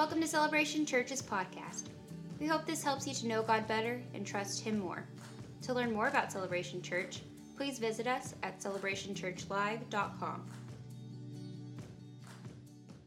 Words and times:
Welcome 0.00 0.22
to 0.22 0.26
Celebration 0.26 0.86
Church's 0.86 1.20
podcast. 1.20 1.88
We 2.40 2.46
hope 2.46 2.64
this 2.64 2.82
helps 2.82 3.06
you 3.06 3.12
to 3.12 3.26
know 3.26 3.42
God 3.42 3.68
better 3.68 4.00
and 4.14 4.26
trust 4.26 4.64
Him 4.64 4.78
more. 4.78 5.04
To 5.60 5.74
learn 5.74 5.92
more 5.92 6.08
about 6.08 6.32
Celebration 6.32 6.80
Church, 6.80 7.20
please 7.54 7.78
visit 7.78 8.06
us 8.06 8.34
at 8.42 8.60
celebrationchurchlive.com. 8.60 10.50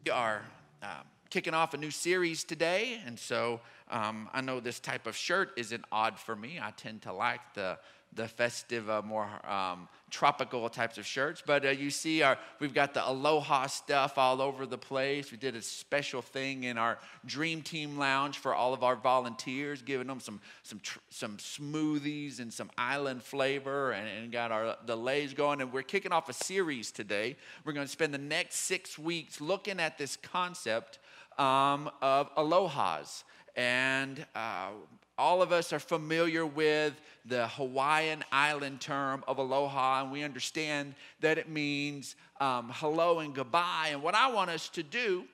We 0.06 0.12
are 0.12 0.44
uh, 0.84 1.02
kicking 1.32 1.56
off 1.56 1.74
a 1.74 1.78
new 1.78 1.90
series 1.90 2.44
today, 2.44 3.02
and 3.08 3.18
so 3.18 3.60
um, 3.90 4.30
I 4.32 4.42
know 4.42 4.60
this 4.60 4.80
type 4.80 5.08
of 5.08 5.16
shirt 5.16 5.50
isn't 5.58 5.84
odd 5.92 6.20
for 6.20 6.36
me. 6.36 6.60
I 6.62 6.70
tend 6.78 7.02
to 7.02 7.12
like 7.12 7.42
the 7.56 7.80
the 8.16 8.28
festive, 8.28 8.90
uh, 8.90 9.02
more 9.02 9.28
um, 9.50 9.88
tropical 10.10 10.70
types 10.70 10.98
of 10.98 11.06
shirts. 11.06 11.42
But 11.46 11.66
uh, 11.66 11.70
you 11.70 11.90
see, 11.90 12.22
our 12.22 12.38
we've 12.60 12.74
got 12.74 12.94
the 12.94 13.08
Aloha 13.08 13.68
stuff 13.68 14.18
all 14.18 14.42
over 14.42 14.66
the 14.66 14.78
place. 14.78 15.32
We 15.32 15.38
did 15.38 15.56
a 15.56 15.62
special 15.62 16.22
thing 16.22 16.66
in 16.66 16.78
our 16.78 17.00
Dream 17.26 17.62
Team 17.62 17.98
Lounge 17.98 18.38
for 18.38 18.54
all 18.54 18.74
of 18.74 18.84
our 18.84 18.96
volunteers, 18.96 19.82
giving 19.82 20.08
them 20.08 20.20
some 20.20 20.40
some 20.62 20.80
tr- 20.80 21.00
some 21.10 21.38
smoothies 21.38 22.40
and 22.40 22.54
some 22.54 22.70
island 22.78 23.24
flavor, 23.24 23.92
and, 23.92 24.08
and 24.08 24.32
got 24.32 24.52
our 24.52 24.78
the 24.86 24.96
leis 24.96 25.34
going. 25.34 25.62
And 25.62 25.74
we're 25.74 25.82
kicking 25.82 26.12
off 26.12 26.30
a 26.30 26.34
series 26.34 26.92
today. 26.92 27.36
We're 27.66 27.74
going 27.74 27.88
to 27.88 27.92
spend 27.92 28.14
the 28.14 28.18
next 28.20 28.56
six 28.58 29.00
weeks 29.00 29.42
looking 29.42 29.80
at 29.80 29.98
this 29.98 30.16
concept 30.18 31.00
um, 31.38 31.90
of 32.02 32.34
alohas. 32.36 33.24
And 33.56 34.26
uh, 34.34 34.70
all 35.18 35.42
of 35.42 35.52
us 35.52 35.72
are 35.72 35.80
familiar 35.80 36.46
with 36.46 36.94
the 37.26 37.48
Hawaiian 37.48 38.24
island 38.32 38.82
term 38.82 39.24
of 39.28 39.38
aloha, 39.38 40.02
and 40.02 40.12
we 40.12 40.24
understand 40.24 40.96
that 41.22 41.38
it 41.38 41.50
means 41.50 42.16
um, 42.42 42.72
hello 42.74 43.20
and 43.20 43.34
goodbye. 43.34 43.90
And 43.92 44.02
what 44.02 44.16
I 44.16 44.32
want 44.32 44.50
us 44.50 44.70
to 44.70 44.84
do 44.84 45.26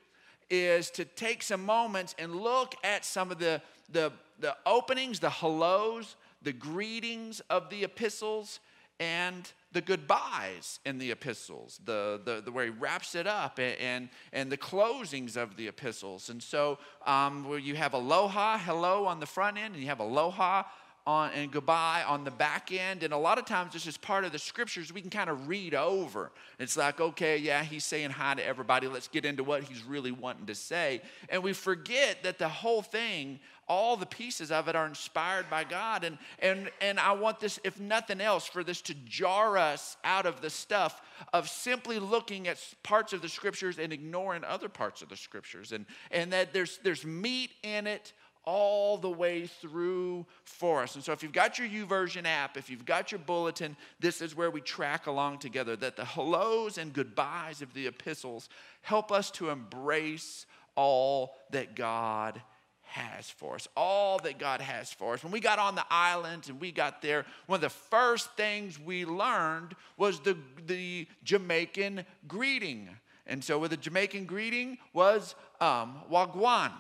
is 0.50 0.90
to 0.92 1.06
take 1.06 1.44
some 1.44 1.64
moments 1.64 2.16
and 2.20 2.36
look 2.36 2.76
at 2.84 3.06
some 3.06 3.32
of 3.32 3.40
the, 3.40 3.62
the, 3.92 4.12
the 4.40 4.56
openings, 4.66 5.20
the 5.20 5.30
hellos, 5.30 6.16
the 6.42 6.54
greetings 6.54 7.40
of 7.50 7.70
the 7.70 7.84
epistles, 7.84 8.60
and 9.00 9.52
the 9.72 9.82
goodbyes 9.82 10.80
in 10.86 10.98
the 10.98 11.12
epistles, 11.12 11.80
the, 11.86 12.20
the, 12.26 12.42
the 12.42 12.52
where 12.52 12.66
he 12.66 12.72
wraps 12.72 13.14
it 13.14 13.28
up, 13.28 13.60
and, 13.60 13.78
and, 13.80 14.10
and 14.34 14.52
the 14.52 14.58
closings 14.58 15.38
of 15.38 15.56
the 15.58 15.68
epistles. 15.68 16.30
And 16.30 16.42
so, 16.42 16.80
um, 17.06 17.48
where 17.48 17.60
you 17.60 17.76
have 17.76 17.94
aloha, 17.94 18.58
hello 18.58 19.06
on 19.06 19.20
the 19.20 19.28
front 19.28 19.58
end, 19.58 19.76
and 19.76 19.84
you 19.84 19.90
have 19.90 20.00
aloha 20.00 20.64
on, 21.06 21.32
and 21.34 21.52
goodbye 21.52 22.04
on 22.08 22.24
the 22.24 22.32
back 22.32 22.72
end. 22.72 23.04
And 23.04 23.14
a 23.14 23.18
lot 23.18 23.38
of 23.38 23.46
times, 23.46 23.74
this 23.74 23.88
is 23.88 23.98
part 23.98 24.26
of 24.26 24.32
the 24.32 24.40
scriptures 24.40 24.94
we 24.94 25.02
can 25.02 25.10
kind 25.10 25.30
of 25.30 25.48
read 25.48 25.74
over. 25.74 26.32
It's 26.60 26.78
like, 26.78 27.00
okay, 27.00 27.38
yeah, 27.38 27.64
he's 27.64 27.86
saying 27.86 28.12
hi 28.12 28.36
to 28.36 28.46
everybody. 28.46 28.88
Let's 28.88 29.08
get 29.08 29.26
into 29.26 29.44
what 29.44 29.64
he's 29.64 29.84
really 29.84 30.12
wanting 30.12 30.46
to 30.48 30.56
say. 30.56 31.02
And 31.30 31.44
we 31.44 31.54
forget 31.54 32.24
that 32.24 32.38
the 32.38 32.50
whole 32.50 32.82
thing 32.82 33.40
all 33.70 33.96
the 33.96 34.06
pieces 34.06 34.52
of 34.52 34.68
it 34.68 34.76
are 34.76 34.88
inspired 34.88 35.48
by 35.50 35.64
God. 35.64 36.04
And, 36.04 36.18
and, 36.40 36.72
and 36.82 37.00
I 37.00 37.12
want 37.12 37.40
this, 37.40 37.60
if 37.64 37.80
nothing 37.80 38.20
else, 38.20 38.48
for 38.48 38.64
this 38.64 38.82
to 38.82 38.96
jar 39.06 39.58
us 39.58 39.96
out 40.04 40.26
of 40.26 40.42
the 40.42 40.50
stuff 40.50 41.02
of 41.34 41.48
simply 41.48 42.00
looking 42.00 42.48
at 42.48 42.58
parts 42.82 43.14
of 43.14 43.22
the 43.22 43.30
scriptures 43.30 43.78
and 43.78 43.94
ignoring 43.94 44.44
other 44.44 44.70
parts 44.70 45.04
of 45.04 45.10
the 45.10 45.16
scriptures. 45.16 45.72
And, 45.72 45.86
and 46.10 46.34
that 46.34 46.52
there's, 46.52 46.80
there's 46.84 47.06
meat 47.06 47.52
in 47.62 47.86
it 47.86 48.12
all 48.50 48.98
the 48.98 49.10
way 49.10 49.46
through 49.46 50.26
for 50.44 50.82
us. 50.82 50.96
And 50.96 51.04
so 51.04 51.12
if 51.12 51.22
you've 51.22 51.32
got 51.32 51.60
your 51.60 51.68
YouVersion 51.68 52.26
app, 52.26 52.58
if 52.58 52.68
you've 52.68 52.84
got 52.84 53.12
your 53.12 53.20
bulletin, 53.20 53.78
this 54.00 54.22
is 54.24 54.36
where 54.36 54.50
we 54.50 54.60
track 54.60 55.06
along 55.06 55.38
together 55.38 55.76
that 55.76 55.96
the 55.96 56.04
hellos 56.04 56.80
and 56.80 56.92
goodbyes 56.92 57.62
of 57.62 57.72
the 57.76 57.86
epistles 57.86 58.50
help 58.82 59.12
us 59.12 59.30
to 59.30 59.52
embrace 59.52 60.48
all 60.76 61.36
that 61.52 61.76
God 61.76 62.42
has 62.82 63.30
for 63.30 63.54
us, 63.54 63.68
all 63.78 64.18
that 64.18 64.40
God 64.40 64.62
has 64.62 64.92
for 64.92 65.14
us. 65.14 65.24
When 65.24 65.32
we 65.32 65.40
got 65.40 65.60
on 65.60 65.76
the 65.76 65.86
island 65.92 66.50
and 66.50 66.60
we 66.60 66.72
got 66.72 67.04
there, 67.04 67.28
one 67.46 67.58
of 67.58 67.62
the 67.62 67.70
first 67.70 68.32
things 68.36 68.80
we 68.80 69.06
learned 69.06 69.76
was 69.96 70.22
the, 70.22 70.36
the 70.66 71.06
Jamaican 71.24 72.04
greeting. 72.28 72.90
And 73.28 73.44
so, 73.44 73.60
with 73.60 73.70
the 73.70 73.78
Jamaican 73.78 74.26
greeting 74.26 74.80
was 74.92 75.36
um, 75.62 75.98
Wagwan. 76.12 76.72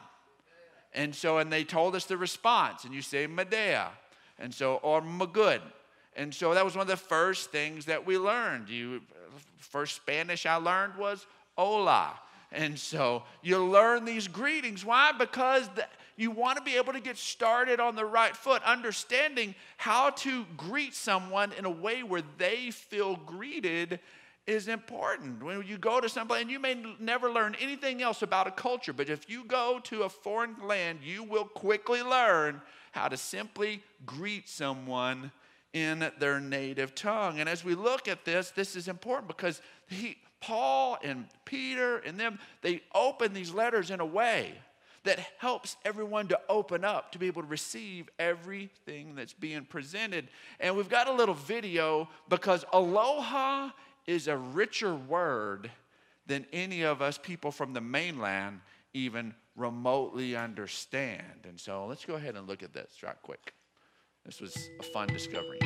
And 0.93 1.13
so, 1.13 1.37
and 1.37 1.51
they 1.51 1.63
told 1.63 1.95
us 1.95 2.05
the 2.05 2.17
response, 2.17 2.83
and 2.83 2.93
you 2.93 3.01
say 3.01 3.27
Medea, 3.27 3.89
and 4.39 4.53
so, 4.53 4.75
or 4.75 5.01
Magud. 5.01 5.61
And 6.15 6.33
so, 6.33 6.53
that 6.53 6.65
was 6.65 6.75
one 6.75 6.81
of 6.81 6.87
the 6.87 6.97
first 6.97 7.51
things 7.51 7.85
that 7.85 8.05
we 8.05 8.17
learned. 8.17 8.69
You, 8.69 9.01
first 9.57 9.95
Spanish 9.95 10.45
I 10.45 10.55
learned 10.55 10.95
was 10.97 11.25
Hola. 11.55 12.13
And 12.51 12.79
so 12.79 13.23
you 13.43 13.63
learn 13.63 14.05
these 14.05 14.27
greetings. 14.27 14.83
Why? 14.83 15.11
Because 15.11 15.69
the, 15.75 15.85
you 16.17 16.31
want 16.31 16.57
to 16.57 16.63
be 16.63 16.75
able 16.75 16.93
to 16.93 16.99
get 16.99 17.17
started 17.17 17.79
on 17.79 17.95
the 17.95 18.05
right 18.05 18.35
foot, 18.35 18.63
understanding 18.63 19.55
how 19.77 20.09
to 20.11 20.45
greet 20.57 20.95
someone 20.95 21.53
in 21.53 21.65
a 21.65 21.69
way 21.69 22.01
where 22.03 22.23
they 22.37 22.71
feel 22.71 23.15
greeted 23.17 23.99
is 24.49 24.67
important. 24.67 25.43
When 25.43 25.63
you 25.65 25.77
go 25.77 26.01
to 26.01 26.09
someplace, 26.09 26.41
and 26.41 26.51
you 26.51 26.59
may 26.59 26.75
never 26.99 27.31
learn 27.31 27.55
anything 27.61 28.01
else 28.01 28.23
about 28.23 28.47
a 28.47 28.51
culture, 28.51 28.93
but 28.93 29.07
if 29.07 29.29
you 29.29 29.43
go 29.45 29.79
to 29.83 30.03
a 30.03 30.09
foreign 30.09 30.55
land, 30.63 30.99
you 31.03 31.23
will 31.23 31.45
quickly 31.45 32.01
learn 32.01 32.59
how 32.91 33.07
to 33.07 33.15
simply 33.15 33.83
greet 34.05 34.49
someone 34.49 35.31
in 35.73 36.11
their 36.17 36.39
native 36.39 36.95
tongue. 36.95 37.39
And 37.39 37.47
as 37.47 37.63
we 37.63 37.75
look 37.75 38.07
at 38.07 38.25
this, 38.25 38.49
this 38.49 38.75
is 38.75 38.87
important 38.87 39.27
because 39.27 39.61
he, 39.87 40.17
Paul 40.41 40.97
and 41.03 41.25
Peter 41.45 41.97
and 41.99 42.19
them, 42.19 42.39
they 42.63 42.81
open 42.95 43.33
these 43.35 43.53
letters 43.53 43.91
in 43.91 43.99
a 43.99 44.05
way 44.05 44.53
that 45.03 45.19
helps 45.37 45.77
everyone 45.85 46.27
to 46.27 46.39
open 46.49 46.83
up 46.83 47.11
to 47.11 47.19
be 47.19 47.27
able 47.27 47.41
to 47.41 47.47
receive 47.47 48.09
everything 48.17 49.15
that's 49.15 49.33
being 49.33 49.63
presented. 49.63 50.27
And 50.59 50.75
we've 50.75 50.89
got 50.89 51.07
a 51.07 51.13
little 51.13 51.35
video 51.35 52.09
because 52.27 52.65
aloha 52.73 53.69
is 54.09 54.27
a 54.27 54.35
richer 54.35 54.95
word 54.95 55.69
than 56.25 56.43
any 56.51 56.81
of 56.81 56.99
us 56.99 57.19
people 57.19 57.51
from 57.51 57.73
the 57.73 57.81
mainland 57.81 58.59
even 58.91 59.35
remotely 59.55 60.35
understand. 60.35 61.45
And 61.47 61.59
so 61.59 61.85
let's 61.85 62.05
go 62.05 62.15
ahead 62.15 62.35
and 62.35 62.47
look 62.47 62.63
at 62.63 62.73
this 62.73 63.03
right 63.03 63.21
quick. 63.21 63.53
This 64.25 64.41
was 64.41 64.69
a 64.79 64.83
fun 64.83 65.09
discovery. 65.09 65.59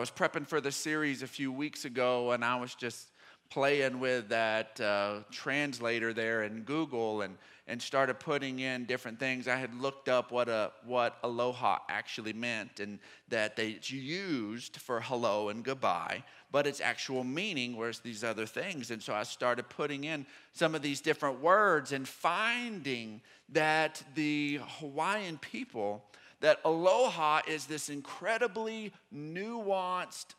Was 0.00 0.10
prepping 0.10 0.46
for 0.46 0.62
the 0.62 0.72
series 0.72 1.22
a 1.22 1.26
few 1.26 1.52
weeks 1.52 1.84
ago, 1.84 2.32
and 2.32 2.42
I 2.42 2.56
was 2.56 2.74
just 2.74 3.10
playing 3.50 4.00
with 4.00 4.30
that 4.30 4.80
uh, 4.80 5.18
translator 5.30 6.14
there 6.14 6.44
in 6.44 6.62
Google 6.62 7.20
and, 7.20 7.36
and 7.66 7.82
started 7.82 8.14
putting 8.14 8.60
in 8.60 8.86
different 8.86 9.18
things. 9.18 9.46
I 9.46 9.56
had 9.56 9.74
looked 9.74 10.08
up 10.08 10.32
what, 10.32 10.48
a, 10.48 10.72
what 10.86 11.18
aloha 11.22 11.80
actually 11.90 12.32
meant 12.32 12.80
and 12.80 12.98
that 13.28 13.56
they, 13.56 13.70
it's 13.70 13.90
used 13.90 14.78
for 14.78 15.02
hello 15.02 15.50
and 15.50 15.62
goodbye, 15.62 16.24
but 16.50 16.66
its 16.66 16.80
actual 16.80 17.22
meaning 17.22 17.76
was 17.76 17.98
these 17.98 18.24
other 18.24 18.46
things. 18.46 18.90
And 18.90 19.02
so 19.02 19.12
I 19.12 19.24
started 19.24 19.68
putting 19.68 20.04
in 20.04 20.24
some 20.54 20.74
of 20.74 20.80
these 20.80 21.02
different 21.02 21.40
words 21.40 21.92
and 21.92 22.08
finding 22.08 23.20
that 23.50 24.02
the 24.14 24.60
Hawaiian 24.78 25.36
people 25.38 26.04
that 26.40 26.60
aloha 26.64 27.40
is 27.46 27.66
this 27.66 27.88
incredibly 27.88 28.92
nuanced, 29.14 30.34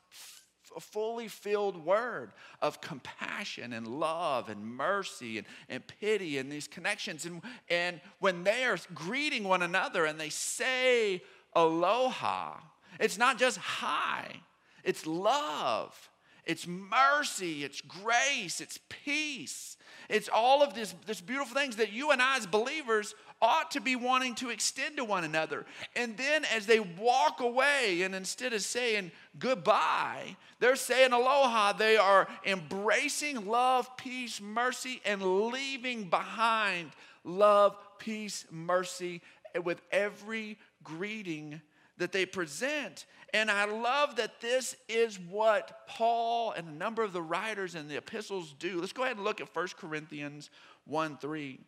fully 0.79 1.27
filled 1.27 1.85
word 1.85 2.31
of 2.61 2.79
compassion 2.81 3.73
and 3.73 3.87
love 3.87 4.49
and 4.49 4.65
mercy 4.65 5.37
and, 5.37 5.47
and 5.69 5.83
pity 5.99 6.37
and 6.37 6.51
these 6.51 6.67
connections. 6.67 7.25
And, 7.25 7.41
and 7.69 8.01
when 8.19 8.43
they 8.43 8.63
are 8.63 8.77
greeting 8.93 9.43
one 9.43 9.61
another 9.61 10.05
and 10.05 10.19
they 10.19 10.29
say 10.29 11.21
aloha, 11.53 12.57
it's 12.99 13.17
not 13.17 13.37
just 13.37 13.57
hi, 13.57 14.41
it's 14.83 15.05
love. 15.05 16.09
it's 16.45 16.67
mercy, 16.67 17.63
it's 17.63 17.81
grace, 17.81 18.61
it's 18.61 18.79
peace. 18.89 19.77
It's 20.11 20.29
all 20.31 20.61
of 20.61 20.73
this, 20.73 20.93
this 21.07 21.21
beautiful 21.21 21.55
things 21.55 21.77
that 21.77 21.93
you 21.93 22.11
and 22.11 22.21
I, 22.21 22.35
as 22.35 22.45
believers, 22.45 23.15
ought 23.41 23.71
to 23.71 23.79
be 23.79 23.95
wanting 23.95 24.35
to 24.35 24.49
extend 24.49 24.97
to 24.97 25.05
one 25.05 25.23
another. 25.23 25.65
And 25.95 26.17
then 26.17 26.43
as 26.53 26.65
they 26.65 26.81
walk 26.81 27.39
away, 27.39 28.01
and 28.03 28.13
instead 28.13 28.51
of 28.51 28.61
saying 28.61 29.11
goodbye, 29.39 30.35
they're 30.59 30.75
saying 30.75 31.13
aloha, 31.13 31.71
they 31.71 31.95
are 31.95 32.27
embracing 32.45 33.47
love, 33.47 33.95
peace, 33.95 34.41
mercy, 34.41 35.01
and 35.05 35.49
leaving 35.49 36.09
behind 36.09 36.91
love, 37.23 37.77
peace, 37.97 38.45
mercy 38.51 39.21
with 39.63 39.81
every 39.91 40.57
greeting 40.83 41.61
that 42.01 42.11
they 42.11 42.25
present. 42.25 43.05
And 43.31 43.51
I 43.51 43.65
love 43.65 44.15
that 44.15 44.41
this 44.41 44.75
is 44.89 45.19
what 45.19 45.87
Paul 45.87 46.51
and 46.51 46.67
a 46.67 46.71
number 46.71 47.03
of 47.03 47.13
the 47.13 47.21
writers 47.21 47.75
in 47.75 47.87
the 47.87 47.95
epistles 47.95 48.55
do. 48.57 48.81
Let's 48.81 48.91
go 48.91 49.03
ahead 49.03 49.17
and 49.17 49.23
look 49.23 49.39
at 49.39 49.55
1 49.55 49.67
Corinthians 49.77 50.49
1 50.85 51.17
3. 51.17 51.59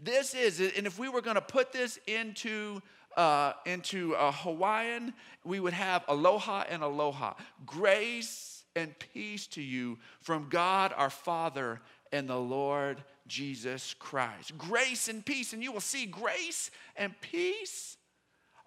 This 0.00 0.34
is, 0.34 0.58
and 0.58 0.86
if 0.86 0.98
we 0.98 1.10
were 1.10 1.20
going 1.20 1.36
to 1.36 1.42
put 1.42 1.70
this 1.70 1.98
into 2.06 2.80
uh, 3.14 3.52
into 3.66 4.14
a 4.14 4.32
Hawaiian, 4.32 5.12
we 5.44 5.60
would 5.60 5.74
have 5.74 6.02
aloha 6.08 6.64
and 6.70 6.82
aloha. 6.82 7.34
Grace 7.66 8.64
and 8.74 8.98
peace 8.98 9.46
to 9.48 9.60
you 9.60 9.98
from 10.22 10.48
God 10.48 10.94
our 10.96 11.10
Father 11.10 11.82
and 12.10 12.26
the 12.26 12.38
Lord 12.38 13.04
Jesus 13.26 13.94
Christ. 13.98 14.56
Grace 14.56 15.08
and 15.08 15.24
peace. 15.24 15.52
And 15.52 15.62
you 15.62 15.72
will 15.72 15.80
see 15.80 16.06
grace 16.06 16.70
and 16.96 17.14
peace 17.20 17.98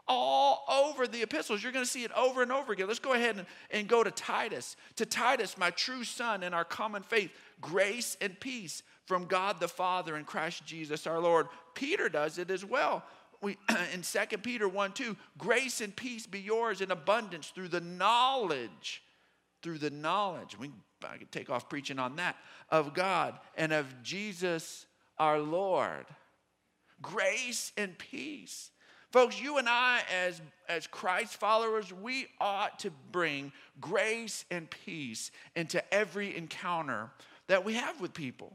all 0.07 0.63
over 0.69 1.07
the 1.07 1.21
epistles. 1.21 1.63
You're 1.63 1.71
going 1.71 1.85
to 1.85 1.91
see 1.91 2.03
it 2.03 2.11
over 2.13 2.41
and 2.41 2.51
over 2.51 2.73
again. 2.73 2.87
Let's 2.87 2.99
go 2.99 3.13
ahead 3.13 3.37
and, 3.37 3.45
and 3.71 3.87
go 3.87 4.03
to 4.03 4.11
Titus. 4.11 4.75
To 4.97 5.05
Titus, 5.05 5.57
my 5.57 5.71
true 5.71 6.03
son 6.03 6.43
in 6.43 6.53
our 6.53 6.65
common 6.65 7.03
faith, 7.03 7.31
grace 7.61 8.17
and 8.21 8.39
peace 8.39 8.83
from 9.05 9.25
God 9.25 9.59
the 9.59 9.67
Father 9.67 10.15
and 10.15 10.25
Christ 10.25 10.65
Jesus 10.65 11.07
our 11.07 11.19
Lord. 11.19 11.47
Peter 11.73 12.09
does 12.09 12.37
it 12.37 12.51
as 12.51 12.63
well. 12.63 13.03
We, 13.41 13.57
in 13.93 14.01
2 14.01 14.37
Peter 14.39 14.67
1 14.67 14.93
2, 14.93 15.15
grace 15.37 15.81
and 15.81 15.95
peace 15.95 16.27
be 16.27 16.39
yours 16.39 16.81
in 16.81 16.91
abundance 16.91 17.49
through 17.49 17.69
the 17.69 17.81
knowledge, 17.81 19.03
through 19.61 19.79
the 19.79 19.89
knowledge. 19.89 20.57
We, 20.57 20.71
I 21.07 21.17
could 21.17 21.31
take 21.31 21.49
off 21.49 21.69
preaching 21.69 21.99
on 21.99 22.15
that, 22.17 22.35
of 22.69 22.93
God 22.93 23.39
and 23.55 23.73
of 23.73 24.03
Jesus 24.03 24.85
our 25.17 25.39
Lord. 25.39 26.05
Grace 27.01 27.71
and 27.77 27.97
peace. 27.97 28.71
Folks, 29.15 29.39
you 29.39 29.59
and 29.59 29.69
I, 29.69 30.01
as, 30.13 30.41
as 30.67 30.87
Christ 30.87 31.37
followers, 31.37 31.93
we 31.93 32.27
ought 32.41 32.79
to 32.79 32.91
bring 33.13 33.53
grace 33.79 34.43
and 34.51 34.69
peace 34.69 35.31
into 35.55 35.81
every 35.93 36.35
encounter 36.35 37.09
that 37.47 37.63
we 37.63 37.75
have 37.75 38.01
with 38.01 38.13
people. 38.13 38.51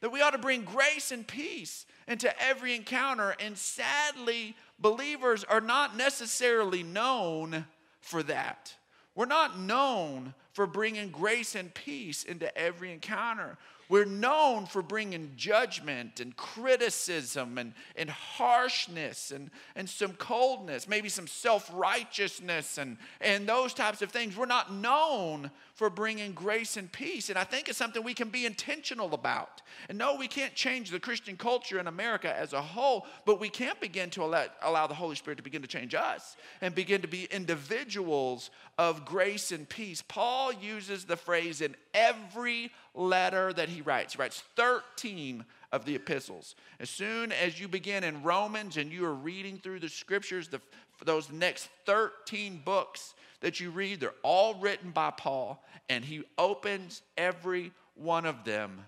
That 0.00 0.12
we 0.12 0.22
ought 0.22 0.34
to 0.34 0.38
bring 0.38 0.62
grace 0.62 1.10
and 1.10 1.26
peace 1.26 1.84
into 2.06 2.32
every 2.40 2.76
encounter. 2.76 3.34
And 3.40 3.58
sadly, 3.58 4.54
believers 4.78 5.42
are 5.42 5.60
not 5.60 5.96
necessarily 5.96 6.84
known 6.84 7.66
for 8.00 8.22
that. 8.22 8.72
We're 9.16 9.26
not 9.26 9.58
known 9.58 10.32
for 10.52 10.68
bringing 10.68 11.10
grace 11.10 11.56
and 11.56 11.74
peace 11.74 12.22
into 12.22 12.56
every 12.56 12.92
encounter. 12.92 13.58
We're 13.88 14.04
known 14.04 14.66
for 14.66 14.82
bringing 14.82 15.32
judgment 15.36 16.20
and 16.20 16.36
criticism 16.36 17.56
and, 17.56 17.72
and 17.96 18.10
harshness 18.10 19.30
and, 19.30 19.50
and 19.76 19.88
some 19.88 20.12
coldness, 20.12 20.86
maybe 20.86 21.08
some 21.08 21.26
self 21.26 21.70
righteousness 21.72 22.76
and, 22.76 22.98
and 23.20 23.48
those 23.48 23.72
types 23.72 24.02
of 24.02 24.10
things. 24.10 24.36
We're 24.36 24.46
not 24.46 24.72
known 24.72 25.50
for 25.72 25.88
bringing 25.88 26.32
grace 26.32 26.76
and 26.76 26.90
peace. 26.90 27.30
And 27.30 27.38
I 27.38 27.44
think 27.44 27.68
it's 27.68 27.78
something 27.78 28.02
we 28.02 28.12
can 28.12 28.28
be 28.28 28.44
intentional 28.44 29.14
about. 29.14 29.62
And 29.88 29.96
no, 29.96 30.16
we 30.16 30.28
can't 30.28 30.54
change 30.54 30.90
the 30.90 31.00
Christian 31.00 31.36
culture 31.36 31.78
in 31.78 31.86
America 31.86 32.36
as 32.36 32.52
a 32.52 32.60
whole, 32.60 33.06
but 33.24 33.40
we 33.40 33.48
can't 33.48 33.80
begin 33.80 34.10
to 34.10 34.24
allow, 34.24 34.46
allow 34.60 34.86
the 34.86 34.94
Holy 34.94 35.14
Spirit 35.14 35.36
to 35.36 35.42
begin 35.42 35.62
to 35.62 35.68
change 35.68 35.94
us 35.94 36.36
and 36.60 36.74
begin 36.74 37.00
to 37.00 37.08
be 37.08 37.24
individuals 37.30 38.50
of 38.78 39.04
grace 39.04 39.50
and 39.50 39.68
peace. 39.68 40.02
Paul 40.06 40.52
uses 40.52 41.04
the 41.04 41.16
phrase 41.16 41.60
in 41.60 41.74
every 41.92 42.70
letter 42.94 43.52
that 43.52 43.68
he 43.68 43.82
writes. 43.82 44.14
He 44.14 44.20
writes 44.20 44.42
13 44.54 45.44
of 45.72 45.84
the 45.84 45.96
epistles. 45.96 46.54
As 46.78 46.88
soon 46.88 47.32
as 47.32 47.60
you 47.60 47.66
begin 47.66 48.04
in 48.04 48.22
Romans 48.22 48.76
and 48.76 48.92
you 48.92 49.04
are 49.04 49.14
reading 49.14 49.58
through 49.58 49.80
the 49.80 49.88
scriptures, 49.88 50.48
the, 50.48 50.60
those 51.04 51.30
next 51.30 51.68
13 51.86 52.62
books 52.64 53.14
that 53.40 53.58
you 53.58 53.70
read, 53.70 54.00
they're 54.00 54.14
all 54.22 54.54
written 54.54 54.90
by 54.90 55.10
Paul, 55.10 55.62
and 55.88 56.04
he 56.04 56.22
opens 56.38 57.02
every 57.16 57.72
one 57.94 58.26
of 58.26 58.44
them 58.44 58.84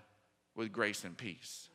with 0.55 0.71
grace 0.71 1.03
and 1.03 1.17
peace. 1.17 1.67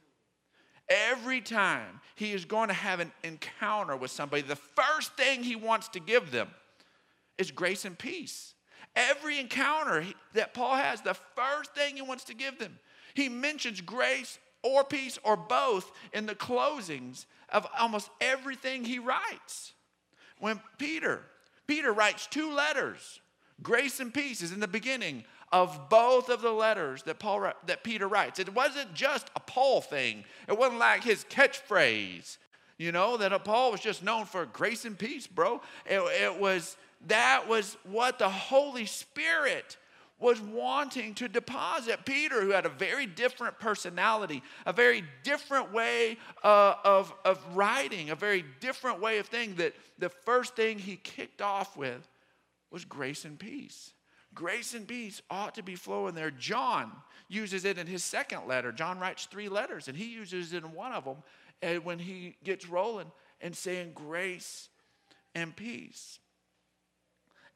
Every 0.89 1.41
time 1.41 2.01
he 2.15 2.33
is 2.33 2.45
going 2.45 2.69
to 2.69 2.75
have 2.75 3.01
an 3.01 3.13
encounter 3.25 3.97
with 3.97 4.11
somebody, 4.11 4.43
the 4.43 4.57
first 4.57 5.13
thing 5.15 5.43
he 5.43 5.57
wants 5.57 5.89
to 5.89 6.01
give 6.01 6.31
them 6.31 6.49
is 7.39 7.51
grace 7.51 7.85
and 7.85 7.99
peace. 7.99 8.55
Every 8.95 9.39
encounter 9.39 10.05
that 10.33 10.55
Paul 10.55 10.77
has, 10.77 11.03
the 11.03 11.15
first 11.15 11.75
thing 11.75 11.97
he 11.97 12.03
wants 12.03 12.25
to 12.25 12.35
give 12.35 12.59
them, 12.59 12.79
he 13.15 13.29
mentions 13.29 13.81
grace 13.81 14.39
or 14.63 14.85
peace 14.85 15.19
or 15.23 15.37
both 15.37 15.91
in 16.13 16.27
the 16.27 16.35
closings 16.35 17.27
of 17.51 17.67
almost 17.79 18.11
everything 18.21 18.85
he 18.85 18.99
writes. 18.99 19.73
When 20.39 20.61
Peter, 20.79 21.23
Peter 21.67 21.93
writes 21.93 22.27
two 22.27 22.53
letters, 22.53 23.21
grace 23.63 24.01
and 24.01 24.13
peace 24.13 24.43
is 24.43 24.53
in 24.53 24.61
the 24.61 24.69
beginning 24.69 25.25
of 25.53 25.89
both 25.89 26.29
of 26.29 26.43
the 26.43 26.51
letters 26.51 27.03
that 27.05 27.19
Paul 27.19 27.53
that 27.67 27.85
Peter 27.85 28.09
writes. 28.09 28.39
It 28.39 28.53
wasn't 28.55 28.93
just 28.95 29.31
a 29.37 29.41
Paul 29.41 29.81
thing. 29.81 30.25
It 30.49 30.59
wasn't 30.59 30.81
like 30.81 31.05
his 31.05 31.25
catchphrase, 31.25 32.39
you 32.79 32.93
know, 32.93 33.17
that 33.17 33.45
Paul 33.45 33.73
was 33.73 33.81
just 33.81 34.03
known 34.03 34.25
for 34.25 34.45
grace 34.47 34.85
and 34.85 34.99
peace, 34.99 35.27
bro. 35.27 35.61
It, 35.87 36.01
it 36.01 36.41
was 36.41 36.77
that 37.07 37.49
was 37.49 37.77
what 37.85 38.19
the 38.19 38.29
Holy 38.29 38.87
Spirit 38.87 39.77
was 40.19 40.41
wanting 40.41 41.15
to 41.15 41.29
deposit. 41.29 42.05
Peter, 42.05 42.41
who 42.41 42.51
had 42.51 42.65
a 42.65 42.71
very 42.71 43.07
different 43.07 43.59
personality, 43.59 44.43
a 44.65 44.73
very 44.73 45.05
different 45.23 45.73
way 45.73 46.17
uh, 46.43 46.75
of, 46.85 47.13
of 47.25 47.39
writing, 47.55 48.11
a 48.11 48.15
very 48.15 48.45
different 48.61 49.01
way 49.01 49.19
of 49.19 49.27
thing, 49.27 49.55
that 49.57 49.75
the 49.99 50.09
first 50.09 50.57
thing 50.57 50.79
he 50.79 50.97
kicked 50.97 51.43
off 51.43 51.77
with 51.77 52.09
was 52.71 52.85
grace 52.85 53.25
and 53.25 53.39
peace. 53.39 53.93
Grace 54.35 54.75
and 54.75 54.89
peace 54.89 55.21
ought 55.31 55.55
to 55.55 55.63
be 55.63 55.75
flowing 55.75 56.15
there. 56.15 56.31
John 56.31 56.93
uses 57.29 57.65
it 57.65 57.79
in 57.79 57.87
his 57.87 58.05
second 58.05 58.47
letter. 58.47 58.73
John 58.73 58.99
writes 58.99 59.27
three 59.27 59.49
letters, 59.49 59.89
and 59.89 59.97
he 59.97 60.07
uses 60.07 60.53
it 60.53 60.65
in 60.65 60.73
one 60.73 60.93
of 60.93 61.05
them 61.05 61.17
and 61.63 61.85
when 61.85 61.99
he 61.99 62.37
gets 62.45 62.69
rolling 62.69 63.11
and 63.41 63.57
saying 63.57 63.93
grace 63.95 64.69
and 65.35 65.55
peace. 65.55 66.19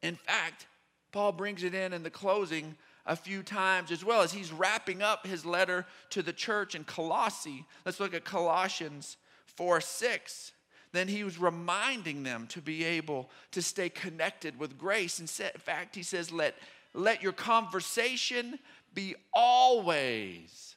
In 0.03 0.17
fact, 0.17 0.67
Paul 1.13 1.33
brings 1.33 1.63
it 1.63 1.75
in 1.75 1.93
in 1.93 2.03
the 2.03 2.11
closing 2.11 2.77
a 3.07 3.17
few 3.17 3.43
times 3.43 3.91
as 3.91 4.05
well 4.05 4.23
as 4.23 4.33
he's 4.33 4.53
wrapping 4.53 5.03
up 5.03 5.27
his 5.27 5.45
letter 5.45 5.87
to 6.11 6.23
the 6.23 6.33
church 6.33 6.75
in 6.75 6.85
Colossae. 6.85 7.65
Let's 7.85 8.01
look 8.01 8.15
at 8.15 8.25
Colossians 8.25 9.17
4 9.57 9.81
6. 9.81 10.53
Then 10.93 11.09
he 11.09 11.23
was 11.23 11.39
reminding 11.39 12.25
them 12.25 12.47
to 12.49 12.61
be 12.61 12.85
able 12.85 13.31
to 13.53 13.63
stay 13.63 13.89
connected 13.89 14.59
with 14.59 14.77
grace. 14.77 15.21
In 15.21 15.27
fact, 15.27 15.95
he 15.95 16.03
says, 16.03 16.33
Let, 16.33 16.57
let 16.95 17.23
your 17.23 17.33
conversation 17.33 18.59
be 18.93 19.15
always 19.33 20.77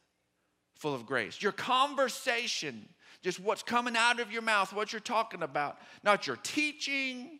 full 0.75 0.93
of 0.93 1.05
grace. 1.05 1.41
Your 1.41 1.51
conversation, 1.51 2.87
just 3.21 3.39
what's 3.39 3.63
coming 3.63 3.95
out 3.97 4.19
of 4.19 4.31
your 4.31 4.41
mouth, 4.41 4.73
what 4.73 4.93
you're 4.93 4.99
talking 4.99 5.41
about, 5.41 5.77
not 6.03 6.27
your 6.27 6.37
teaching, 6.43 7.39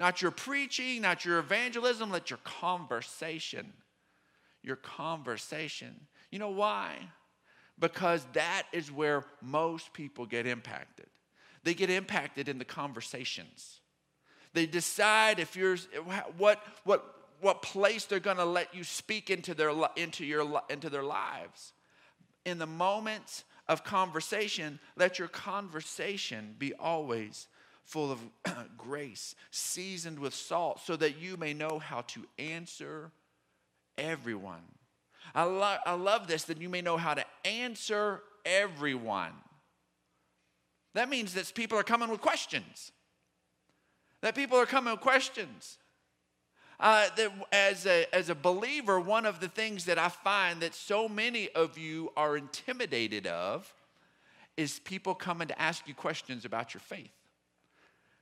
not 0.00 0.22
your 0.22 0.30
preaching, 0.30 1.02
not 1.02 1.26
your 1.26 1.38
evangelism, 1.38 2.10
let 2.10 2.30
your 2.30 2.38
conversation, 2.42 3.70
your 4.62 4.76
conversation. 4.76 5.94
You 6.30 6.38
know 6.38 6.48
why? 6.48 6.96
Because 7.78 8.26
that 8.32 8.62
is 8.72 8.90
where 8.90 9.24
most 9.42 9.92
people 9.92 10.24
get 10.24 10.46
impacted. 10.46 11.06
They 11.64 11.74
get 11.74 11.90
impacted 11.90 12.48
in 12.48 12.58
the 12.58 12.64
conversations. 12.64 13.80
They 14.54 14.64
decide 14.64 15.38
if 15.38 15.54
you're 15.54 15.76
what 16.38 16.62
what 16.84 17.04
what 17.42 17.60
place 17.60 18.06
they're 18.06 18.20
going 18.20 18.38
to 18.38 18.44
let 18.44 18.74
you 18.74 18.84
speak 18.84 19.28
into 19.28 19.52
their 19.52 19.70
into 19.96 20.24
your 20.24 20.62
into 20.70 20.88
their 20.88 21.04
lives. 21.04 21.74
In 22.46 22.58
the 22.58 22.66
moments 22.66 23.44
of 23.68 23.84
conversation, 23.84 24.80
let 24.96 25.18
your 25.18 25.28
conversation 25.28 26.54
be 26.58 26.72
always 26.72 27.48
full 27.84 28.12
of 28.12 28.20
grace, 28.78 29.34
seasoned 29.50 30.18
with 30.18 30.34
salt, 30.34 30.80
so 30.84 30.96
that 30.96 31.18
you 31.20 31.36
may 31.36 31.54
know 31.54 31.78
how 31.78 32.02
to 32.02 32.24
answer 32.38 33.10
everyone. 33.98 34.62
I, 35.34 35.44
lo- 35.44 35.78
I 35.86 35.94
love 35.94 36.26
this 36.26 36.44
that 36.44 36.60
you 36.60 36.68
may 36.68 36.82
know 36.82 36.96
how 36.96 37.14
to 37.14 37.24
answer 37.44 38.22
everyone. 38.44 39.32
That 40.94 41.08
means 41.08 41.34
that 41.34 41.52
people 41.54 41.78
are 41.78 41.84
coming 41.84 42.08
with 42.08 42.20
questions. 42.20 42.92
That 44.22 44.34
people 44.34 44.58
are 44.58 44.66
coming 44.66 44.92
with 44.92 45.00
questions. 45.00 45.78
uh, 46.80 47.08
that 47.16 47.30
as 47.52 47.86
a, 47.86 48.06
as 48.14 48.30
a 48.30 48.34
believer, 48.34 48.98
one 48.98 49.26
of 49.26 49.40
the 49.40 49.48
things 49.48 49.84
that 49.84 49.98
I 49.98 50.08
find 50.08 50.60
that 50.62 50.74
so 50.74 51.08
many 51.08 51.50
of 51.50 51.76
you 51.78 52.10
are 52.16 52.36
intimidated 52.36 53.26
of 53.26 53.72
is 54.56 54.78
people 54.80 55.14
coming 55.14 55.48
to 55.48 55.60
ask 55.62 55.86
you 55.86 55.94
questions 55.94 56.44
about 56.44 56.74
your 56.74 56.80
faith. 56.80 57.12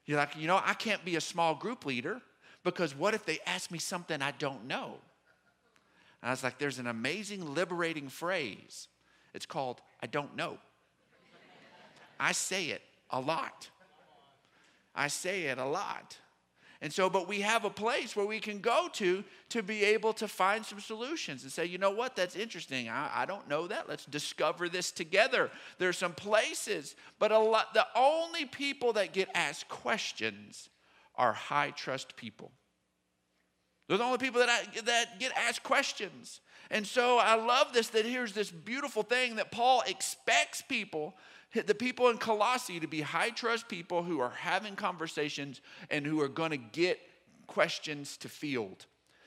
You're 0.09 0.17
like, 0.17 0.37
you 0.38 0.47
know, 0.47 0.59
I 0.65 0.73
can't 0.73 1.05
be 1.05 1.17
a 1.17 1.21
small 1.21 1.55
group 1.55 1.85
leader 1.85 2.23
because 2.65 2.97
what 2.97 3.12
if 3.12 3.27
they 3.27 3.41
ask 3.47 3.71
me 3.71 3.79
something 3.79 4.23
I 4.23 4.31
don't 4.31 4.65
know? 4.65 4.95
And 6.23 6.31
I 6.31 6.33
was 6.33 6.43
like, 6.43 6.59
there's 6.59 6.79
an 6.79 6.87
amazing 6.87 7.55
liberating 7.55 8.09
phrase. 8.09 8.88
It's 9.35 9.45
called, 9.45 9.83
I 10.03 10.07
don't 10.07 10.35
know. 10.35 10.57
I 12.19 12.33
say 12.33 12.69
it 12.69 12.81
a 13.11 13.21
lot. 13.21 13.69
I 14.95 15.09
say 15.09 15.43
it 15.43 15.59
a 15.59 15.67
lot. 15.67 16.17
And 16.80 16.92
so, 16.92 17.11
but 17.11 17.26
we 17.26 17.40
have 17.40 17.64
a 17.64 17.70
place 17.70 18.14
where 18.14 18.26
we 18.26 18.38
can 18.38 18.61
go 18.61 18.88
to 18.94 19.25
to 19.49 19.62
be 19.64 19.82
able 19.85 20.12
to 20.14 20.28
find 20.28 20.64
some 20.64 20.78
solutions 20.78 21.42
and 21.42 21.50
say, 21.50 21.64
you 21.64 21.76
know 21.76 21.90
what, 21.90 22.14
that's 22.14 22.37
interesting. 22.37 22.88
I, 22.88 23.11
I 23.23 23.26
don't 23.26 23.49
know 23.49 23.66
that. 23.66 23.88
Let's 23.88 24.04
discover 24.04 24.68
this 24.68 24.92
together. 24.92 25.50
There's 25.78 25.99
some 25.99 26.12
places, 26.12 26.94
but 27.18 27.32
a 27.32 27.38
lot, 27.38 27.75
the 27.75 27.87
only 27.97 28.44
people 28.44 28.92
that 28.92 29.12
get 29.12 29.28
asked 29.35 29.68
questions 29.68 30.68
are 31.16 31.32
high 31.32 31.73
trust 31.73 32.14
people. 32.14 32.52
They're 33.88 33.99
the 33.99 34.04
only 34.04 34.18
people 34.18 34.40
that, 34.40 34.49
I, 34.49 34.80
that 34.82 35.18
get 35.18 35.32
asked 35.32 35.64
questions. 35.64 36.40
And 36.70 36.87
so 36.87 37.18
I 37.18 37.35
love 37.35 37.73
this 37.73 37.88
that 37.88 38.04
here's 38.04 38.35
this 38.35 38.50
beautiful 38.50 39.02
thing 39.02 39.37
that 39.37 39.50
Paul 39.50 39.82
expects 39.87 40.62
people 40.62 41.16
the 41.52 41.75
people 41.75 42.09
in 42.09 42.19
Colossae 42.19 42.81
to 42.81 42.87
be 42.87 43.00
high 43.00 43.31
trust 43.31 43.69
people 43.69 44.02
who 44.02 44.21
are 44.21 44.31
having 44.31 44.76
conversations 44.76 45.61
and 45.90 46.07
who 46.07 46.21
are 46.21 46.28
going 46.28 46.50
to 46.50 46.59
get 46.59 47.00
questions 47.47 48.17
to 48.19 48.28
field. 48.28 48.87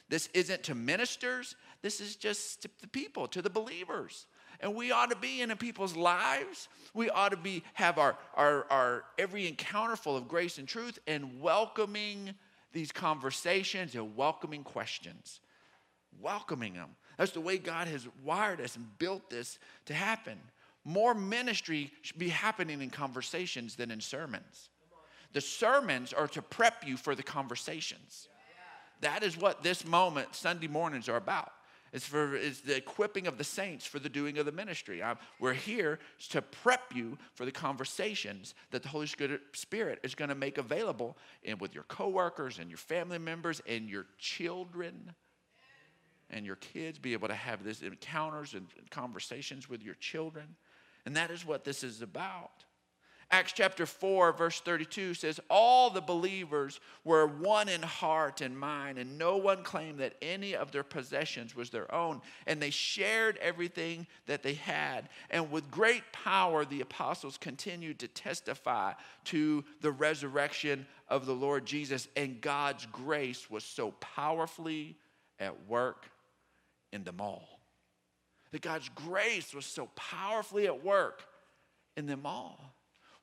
This 0.09 0.29
isn't 0.33 0.63
to 0.63 0.75
ministers, 0.75 1.55
this 1.81 2.01
is 2.01 2.15
just 2.15 2.63
to 2.63 2.69
the 2.81 2.87
people, 2.87 3.27
to 3.29 3.41
the 3.41 3.49
believers. 3.49 4.27
And 4.59 4.75
we 4.75 4.91
ought 4.91 5.09
to 5.09 5.15
be 5.15 5.41
in 5.41 5.49
people's 5.57 5.95
lives. 5.95 6.67
We 6.93 7.09
ought 7.09 7.29
to 7.29 7.37
be 7.37 7.63
have 7.73 7.97
our, 7.97 8.17
our, 8.35 8.67
our 8.69 9.05
every 9.17 9.47
encounter 9.47 9.95
full 9.95 10.15
of 10.15 10.27
grace 10.27 10.59
and 10.59 10.67
truth 10.67 10.99
and 11.07 11.41
welcoming 11.41 12.35
these 12.71 12.91
conversations 12.91 13.95
and 13.95 14.15
welcoming 14.15 14.63
questions. 14.63 15.39
Welcoming 16.19 16.73
them. 16.73 16.89
That's 17.17 17.31
the 17.31 17.41
way 17.41 17.57
God 17.57 17.87
has 17.87 18.07
wired 18.23 18.61
us 18.61 18.75
and 18.75 18.85
built 18.99 19.29
this 19.29 19.57
to 19.85 19.93
happen. 19.93 20.37
More 20.83 21.13
ministry 21.13 21.91
should 22.01 22.17
be 22.17 22.29
happening 22.29 22.81
in 22.81 22.89
conversations 22.89 23.75
than 23.75 23.91
in 23.91 24.01
sermons. 24.01 24.69
The 25.33 25.41
sermons 25.41 26.11
are 26.11 26.27
to 26.29 26.41
prep 26.41 26.85
you 26.85 26.97
for 26.97 27.15
the 27.15 27.23
conversations. 27.23 28.27
That 29.01 29.23
is 29.23 29.37
what 29.37 29.63
this 29.63 29.85
moment, 29.85 30.35
Sunday 30.35 30.67
mornings, 30.67 31.09
are 31.09 31.17
about. 31.17 31.51
It's 31.93 32.05
for 32.05 32.35
it's 32.35 32.61
the 32.61 32.77
equipping 32.77 33.27
of 33.27 33.37
the 33.37 33.43
saints 33.43 33.85
for 33.85 33.99
the 33.99 34.07
doing 34.07 34.37
of 34.37 34.45
the 34.45 34.51
ministry. 34.51 35.03
I'm, 35.03 35.17
we're 35.39 35.53
here 35.53 35.99
to 36.29 36.41
prep 36.41 36.95
you 36.95 37.17
for 37.33 37.43
the 37.45 37.51
conversations 37.51 38.55
that 38.71 38.81
the 38.81 38.89
Holy 38.89 39.07
Spirit 39.07 39.99
is 40.01 40.15
going 40.15 40.29
to 40.29 40.35
make 40.35 40.57
available 40.57 41.17
in, 41.43 41.57
with 41.57 41.73
your 41.73 41.83
coworkers 41.83 42.59
and 42.59 42.69
your 42.69 42.77
family 42.77 43.17
members 43.17 43.61
and 43.67 43.89
your 43.89 44.05
children 44.17 45.13
and 46.29 46.45
your 46.45 46.55
kids. 46.57 46.97
Be 46.97 47.11
able 47.11 47.27
to 47.27 47.35
have 47.35 47.65
these 47.65 47.81
encounters 47.81 48.53
and 48.53 48.67
conversations 48.89 49.67
with 49.67 49.83
your 49.83 49.95
children. 49.95 50.55
And 51.05 51.15
that 51.15 51.31
is 51.31 51.45
what 51.45 51.63
this 51.63 51.83
is 51.83 52.01
about. 52.01 52.65
Acts 53.33 53.53
chapter 53.53 53.85
4, 53.85 54.33
verse 54.33 54.59
32 54.59 55.13
says, 55.13 55.39
All 55.49 55.89
the 55.89 56.01
believers 56.01 56.81
were 57.05 57.25
one 57.25 57.69
in 57.69 57.81
heart 57.81 58.41
and 58.41 58.59
mind, 58.59 58.97
and 58.97 59.17
no 59.17 59.37
one 59.37 59.63
claimed 59.63 59.99
that 59.99 60.15
any 60.21 60.53
of 60.53 60.73
their 60.73 60.83
possessions 60.83 61.55
was 61.55 61.69
their 61.69 61.93
own. 61.95 62.21
And 62.45 62.61
they 62.61 62.71
shared 62.71 63.37
everything 63.37 64.05
that 64.25 64.43
they 64.43 64.55
had. 64.55 65.07
And 65.29 65.49
with 65.49 65.71
great 65.71 66.03
power, 66.11 66.65
the 66.65 66.81
apostles 66.81 67.37
continued 67.37 67.99
to 67.99 68.09
testify 68.09 68.93
to 69.25 69.63
the 69.79 69.91
resurrection 69.91 70.85
of 71.07 71.25
the 71.25 71.35
Lord 71.35 71.65
Jesus. 71.65 72.09
And 72.17 72.41
God's 72.41 72.85
grace 72.87 73.49
was 73.49 73.63
so 73.63 73.91
powerfully 74.01 74.97
at 75.39 75.69
work 75.69 76.11
in 76.91 77.05
them 77.05 77.21
all 77.21 77.60
that 78.51 78.61
God's 78.61 78.89
grace 78.89 79.53
was 79.53 79.65
so 79.65 79.87
powerfully 79.95 80.67
at 80.67 80.83
work 80.83 81.23
in 81.95 82.05
them 82.05 82.25
all. 82.25 82.73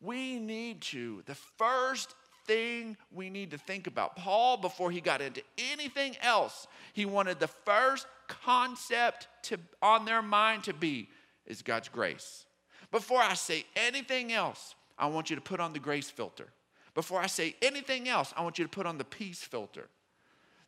We 0.00 0.38
need 0.38 0.82
to, 0.82 1.22
the 1.26 1.34
first 1.34 2.14
thing 2.46 2.96
we 3.12 3.30
need 3.30 3.50
to 3.50 3.58
think 3.58 3.86
about, 3.86 4.16
Paul, 4.16 4.56
before 4.56 4.90
he 4.90 5.00
got 5.00 5.20
into 5.20 5.42
anything 5.72 6.16
else, 6.22 6.66
he 6.92 7.04
wanted 7.04 7.40
the 7.40 7.48
first 7.48 8.06
concept 8.26 9.28
to, 9.44 9.58
on 9.82 10.04
their 10.04 10.22
mind 10.22 10.64
to 10.64 10.72
be 10.72 11.08
is 11.46 11.62
God's 11.62 11.88
grace. 11.88 12.46
Before 12.90 13.20
I 13.20 13.34
say 13.34 13.64
anything 13.76 14.32
else, 14.32 14.74
I 14.98 15.06
want 15.06 15.30
you 15.30 15.36
to 15.36 15.42
put 15.42 15.60
on 15.60 15.72
the 15.72 15.78
grace 15.78 16.10
filter. 16.10 16.48
Before 16.94 17.20
I 17.20 17.26
say 17.26 17.54
anything 17.62 18.08
else, 18.08 18.32
I 18.36 18.42
want 18.42 18.58
you 18.58 18.64
to 18.64 18.70
put 18.70 18.86
on 18.86 18.98
the 18.98 19.04
peace 19.04 19.40
filter. 19.40 19.88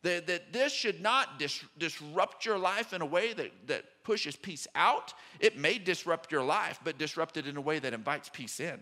That, 0.02 0.26
that 0.28 0.52
this 0.52 0.73
should 0.73 1.02
not 1.02 1.38
dis, 1.38 1.62
disrupt 1.76 2.47
your 2.47 2.59
life 2.59 2.95
in 2.95 3.02
a 3.02 3.07
way 3.07 3.35
that, 3.35 3.50
that 3.66 3.85
pushes 4.02 4.35
peace 4.35 4.66
out. 4.75 5.12
It 5.40 5.59
may 5.59 5.78
disrupt 5.78 6.33
your 6.33 6.42
life, 6.42 6.80
but 6.83 6.97
disrupt 6.97 7.37
it 7.37 7.47
in 7.47 7.57
a 7.57 7.61
way 7.61 7.78
that 7.80 7.92
invites 7.92 8.30
peace 8.30 8.61
in. 8.61 8.80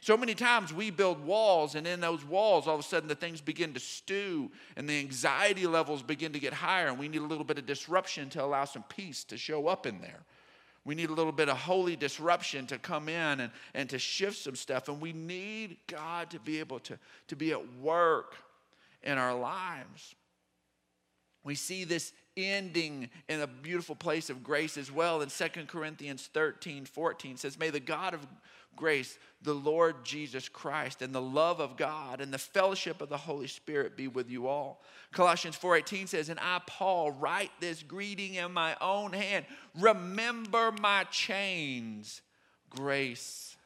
So 0.00 0.16
many 0.16 0.34
times 0.34 0.72
we 0.72 0.90
build 0.90 1.24
walls, 1.24 1.74
and 1.74 1.86
in 1.86 2.00
those 2.00 2.24
walls, 2.24 2.68
all 2.68 2.74
of 2.74 2.80
a 2.80 2.84
sudden 2.84 3.08
the 3.08 3.16
things 3.16 3.40
begin 3.40 3.74
to 3.74 3.80
stew, 3.80 4.50
and 4.76 4.88
the 4.88 4.98
anxiety 5.00 5.66
levels 5.66 6.04
begin 6.04 6.32
to 6.32 6.38
get 6.38 6.52
higher, 6.52 6.86
and 6.86 6.98
we 6.98 7.08
need 7.08 7.20
a 7.20 7.26
little 7.26 7.44
bit 7.44 7.58
of 7.58 7.66
disruption 7.66 8.30
to 8.30 8.44
allow 8.44 8.64
some 8.64 8.84
peace 8.84 9.24
to 9.24 9.36
show 9.36 9.66
up 9.66 9.86
in 9.86 10.00
there. 10.00 10.20
We 10.84 10.94
need 10.94 11.10
a 11.10 11.14
little 11.14 11.32
bit 11.32 11.48
of 11.48 11.58
holy 11.58 11.96
disruption 11.96 12.66
to 12.68 12.78
come 12.78 13.10
in 13.10 13.40
and, 13.40 13.50
and 13.74 13.90
to 13.90 13.98
shift 13.98 14.38
some 14.38 14.56
stuff. 14.56 14.88
And 14.88 15.00
we 15.00 15.12
need 15.12 15.76
God 15.86 16.30
to 16.30 16.38
be 16.38 16.60
able 16.60 16.78
to, 16.80 16.98
to 17.26 17.36
be 17.36 17.52
at 17.52 17.74
work 17.74 18.36
in 19.02 19.18
our 19.18 19.34
lives. 19.34 20.14
We 21.48 21.54
see 21.54 21.84
this 21.84 22.12
ending 22.36 23.08
in 23.26 23.40
a 23.40 23.46
beautiful 23.46 23.94
place 23.94 24.28
of 24.28 24.44
grace 24.44 24.76
as 24.76 24.92
well 24.92 25.22
in 25.22 25.30
2 25.30 25.48
Corinthians 25.66 26.28
13 26.34 26.84
14 26.84 27.38
says, 27.38 27.58
May 27.58 27.70
the 27.70 27.80
God 27.80 28.12
of 28.12 28.26
grace, 28.76 29.18
the 29.40 29.54
Lord 29.54 30.04
Jesus 30.04 30.46
Christ, 30.46 31.00
and 31.00 31.14
the 31.14 31.22
love 31.22 31.58
of 31.58 31.78
God 31.78 32.20
and 32.20 32.34
the 32.34 32.36
fellowship 32.36 33.00
of 33.00 33.08
the 33.08 33.16
Holy 33.16 33.46
Spirit 33.46 33.96
be 33.96 34.08
with 34.08 34.28
you 34.28 34.46
all. 34.46 34.82
Colossians 35.10 35.56
4:18 35.56 36.06
says, 36.06 36.28
"And 36.28 36.38
I 36.38 36.60
Paul 36.66 37.12
write 37.12 37.58
this 37.60 37.82
greeting 37.82 38.34
in 38.34 38.52
my 38.52 38.76
own 38.82 39.14
hand. 39.14 39.46
Remember 39.74 40.70
my 40.70 41.04
chains. 41.04 42.20
Grace 42.68 43.56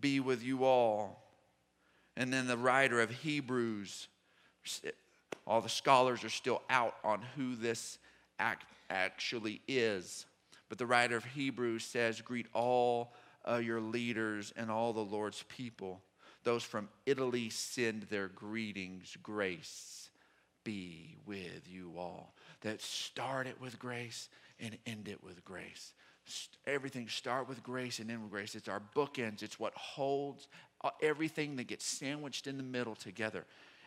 be 0.00 0.18
with 0.18 0.42
you 0.42 0.64
all." 0.64 1.32
And 2.16 2.32
then 2.32 2.48
the 2.48 2.58
writer 2.58 3.00
of 3.00 3.12
Hebrews 3.12 4.08
all 5.46 5.60
the 5.60 5.68
scholars 5.68 6.24
are 6.24 6.30
still 6.30 6.62
out 6.70 6.96
on 7.04 7.20
who 7.36 7.56
this 7.56 7.98
act 8.38 8.64
actually 8.90 9.60
is. 9.68 10.26
But 10.68 10.78
the 10.78 10.86
writer 10.86 11.16
of 11.16 11.24
Hebrews 11.24 11.84
says, 11.84 12.20
Greet 12.20 12.46
all 12.52 13.12
uh, 13.48 13.56
your 13.56 13.80
leaders 13.80 14.52
and 14.56 14.70
all 14.70 14.92
the 14.92 15.00
Lord's 15.00 15.44
people. 15.48 16.00
Those 16.42 16.62
from 16.62 16.88
Italy 17.06 17.50
send 17.50 18.02
their 18.04 18.28
greetings. 18.28 19.16
Grace 19.22 20.10
be 20.62 21.16
with 21.26 21.68
you 21.68 21.92
all. 21.96 22.34
That 22.62 22.80
start 22.80 23.46
it 23.46 23.60
with 23.60 23.78
grace 23.78 24.28
and 24.58 24.76
end 24.86 25.08
it 25.08 25.22
with 25.22 25.44
grace. 25.44 25.92
Everything 26.66 27.08
start 27.08 27.48
with 27.48 27.62
grace 27.62 27.98
and 27.98 28.10
end 28.10 28.22
with 28.22 28.30
grace. 28.30 28.54
It's 28.54 28.68
our 28.68 28.82
bookends. 28.94 29.42
It's 29.42 29.60
what 29.60 29.74
holds 29.74 30.48
uh, 30.82 30.90
everything 31.02 31.56
that 31.56 31.66
gets 31.66 31.84
sandwiched 31.84 32.46
in 32.46 32.56
the 32.56 32.62
middle 32.62 32.94
together 32.94 33.44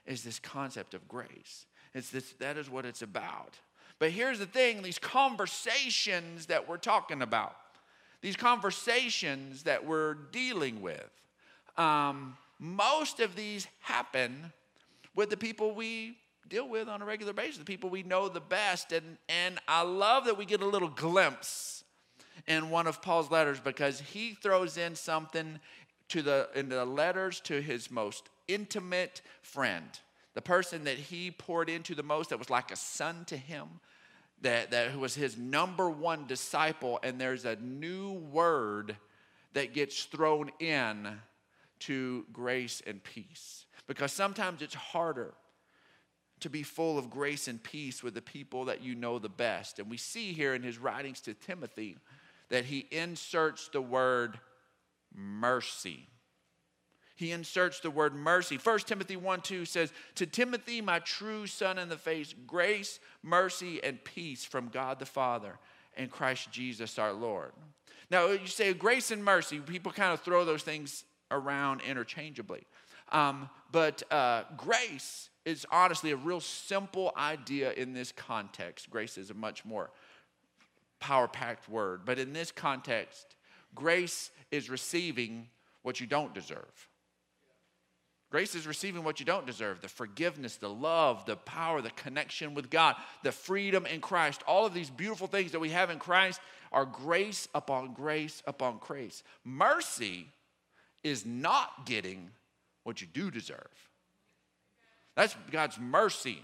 is 0.08 0.24
this 0.24 0.40
concept 0.40 0.94
of 0.94 1.08
grace. 1.08 1.66
It's 1.94 2.10
this, 2.10 2.34
that 2.40 2.58
is 2.58 2.70
what 2.70 2.86
it's 2.86 3.02
about. 3.02 3.60
But 4.00 4.12
here's 4.12 4.40
the 4.40 4.46
thing 4.46 4.82
these 4.82 5.00
conversations 5.00 6.48
that 6.48 6.68
we're 6.68 6.78
talking 6.78 7.22
about, 7.22 7.56
these 8.22 8.36
conversations 8.36 9.64
that 9.64 9.86
we're 9.86 10.14
dealing 10.14 10.82
with, 10.82 11.10
um, 11.78 12.38
most 12.60 13.20
of 13.20 13.36
these 13.36 13.68
happen 13.82 14.52
with 15.16 15.30
the 15.30 15.38
people 15.38 15.74
we 15.74 16.18
deal 16.48 16.68
with 16.68 16.88
on 16.88 17.02
a 17.02 17.06
regular 17.06 17.34
basis, 17.34 17.58
the 17.58 17.66
people 17.66 17.90
we 17.90 18.04
know 18.04 18.30
the 18.30 18.40
best. 18.40 18.92
And, 18.92 19.18
and 19.28 19.60
I 19.68 19.82
love 19.82 20.26
that 20.26 20.38
we 20.38 20.46
get 20.46 20.62
a 20.62 20.66
little 20.66 20.90
glimpse 20.90 21.84
in 22.48 22.70
one 22.70 22.88
of 22.88 23.02
Paul's 23.02 23.30
letters 23.30 23.60
because 23.60 24.00
he 24.00 24.34
throws 24.34 24.78
in 24.78 24.96
something 24.96 25.60
to 26.10 26.22
the, 26.22 26.50
in 26.56 26.70
the 26.70 26.86
letters 26.86 27.42
to 27.42 27.62
his 27.62 27.92
most 27.92 28.30
intimate 28.48 29.22
friend, 29.42 29.88
the 30.34 30.42
person 30.42 30.84
that 30.86 30.98
he 30.98 31.32
poured 31.32 31.70
into 31.70 31.96
the 31.96 32.04
most, 32.04 32.30
that 32.30 32.40
was 32.40 32.50
like 32.50 32.72
a 32.72 32.76
son 32.76 33.26
to 33.26 33.38
him, 33.38 33.68
that, 34.42 34.72
that 34.72 34.98
was 34.98 35.16
his 35.16 35.38
number 35.38 35.90
one 35.90 36.28
disciple. 36.28 37.00
And 37.04 37.20
there's 37.20 37.46
a 37.46 37.56
new 37.56 38.14
word 38.14 38.96
that 39.54 39.74
gets 39.74 40.04
thrown 40.04 40.52
in 40.60 41.08
to 41.80 42.26
grace 42.32 42.82
and 42.86 43.04
peace. 43.04 43.66
Because 43.88 44.12
sometimes 44.12 44.62
it's 44.62 44.76
harder 44.76 45.34
to 46.40 46.50
be 46.50 46.62
full 46.64 46.98
of 46.98 47.10
grace 47.10 47.48
and 47.48 47.62
peace 47.62 48.04
with 48.04 48.14
the 48.14 48.22
people 48.22 48.66
that 48.66 48.84
you 48.84 48.94
know 48.94 49.18
the 49.18 49.30
best. 49.30 49.80
And 49.80 49.90
we 49.90 49.98
see 49.98 50.34
here 50.34 50.54
in 50.54 50.62
his 50.62 50.78
writings 50.78 51.22
to 51.22 51.34
Timothy 51.34 51.98
that 52.50 52.66
he 52.66 52.86
inserts 52.92 53.70
the 53.70 53.82
word 53.82 54.40
mercy. 55.14 56.08
He 57.18 57.32
inserts 57.32 57.80
the 57.80 57.90
word 57.90 58.14
mercy. 58.16 58.58
1 58.58 58.80
Timothy 58.80 59.18
1 59.18 59.42
2 59.42 59.66
says, 59.66 59.92
To 60.16 60.28
Timothy, 60.28 60.82
my 60.82 61.00
true 61.00 61.48
son 61.48 61.80
in 61.80 61.90
the 61.90 61.98
face, 61.98 62.34
grace, 62.46 63.00
mercy, 63.24 63.84
and 63.84 64.02
peace 64.04 64.46
from 64.46 64.70
God 64.70 65.00
the 65.00 65.06
Father 65.06 65.58
and 65.98 66.12
Christ 66.12 66.52
Jesus 66.52 67.00
our 67.00 67.12
Lord. 67.12 67.52
Now, 68.12 68.28
you 68.28 68.46
say 68.46 68.72
grace 68.74 69.10
and 69.10 69.26
mercy, 69.26 69.60
people 69.60 69.92
kind 69.92 70.14
of 70.14 70.22
throw 70.22 70.46
those 70.46 70.62
things 70.62 71.04
around 71.32 71.82
interchangeably. 71.82 72.64
Um, 73.12 73.50
but 73.72 74.04
uh, 74.12 74.44
grace 74.56 75.30
is 75.44 75.66
honestly 75.72 76.12
a 76.12 76.16
real 76.16 76.40
simple 76.40 77.14
idea 77.18 77.72
in 77.72 77.94
this 77.94 78.12
context. 78.12 78.92
Grace 78.92 79.18
is 79.18 79.32
a 79.32 79.34
much 79.34 79.66
more 79.66 79.90
power 81.00 81.28
packed 81.28 81.68
word. 81.68 82.02
But 82.06 82.20
in 82.20 82.32
this 82.32 82.52
context, 82.52 83.36
grace 83.74 84.30
is 84.52 84.70
receiving 84.70 85.48
what 85.82 86.00
you 86.00 86.06
don't 86.06 86.34
deserve. 86.34 86.87
Grace 88.30 88.56
is 88.56 88.68
receiving 88.68 89.06
what 89.06 89.20
you 89.22 89.26
don't 89.26 89.46
deserve 89.46 89.80
the 89.80 89.88
forgiveness, 89.88 90.58
the 90.58 90.70
love, 90.70 91.26
the 91.26 91.38
power, 91.38 91.82
the 91.82 91.92
connection 91.92 92.54
with 92.54 92.70
God, 92.70 92.96
the 93.24 93.32
freedom 93.32 93.86
in 93.86 94.02
Christ. 94.02 94.44
All 94.46 94.66
of 94.66 94.74
these 94.74 94.90
beautiful 94.90 95.28
things 95.28 95.54
that 95.54 95.60
we 95.60 95.70
have 95.70 95.90
in 95.90 95.98
Christ 95.98 96.42
are 96.74 96.86
grace 96.86 97.48
upon 97.56 97.94
grace 97.94 98.44
upon 98.46 98.80
grace. 98.80 99.24
Mercy 99.46 100.28
is 101.04 101.26
not 101.26 101.86
getting 101.86 102.30
what 102.84 103.00
you 103.00 103.08
do 103.08 103.32
deserve. 103.32 103.68
That's 105.16 105.36
God's 105.50 105.80
mercy. 105.80 106.42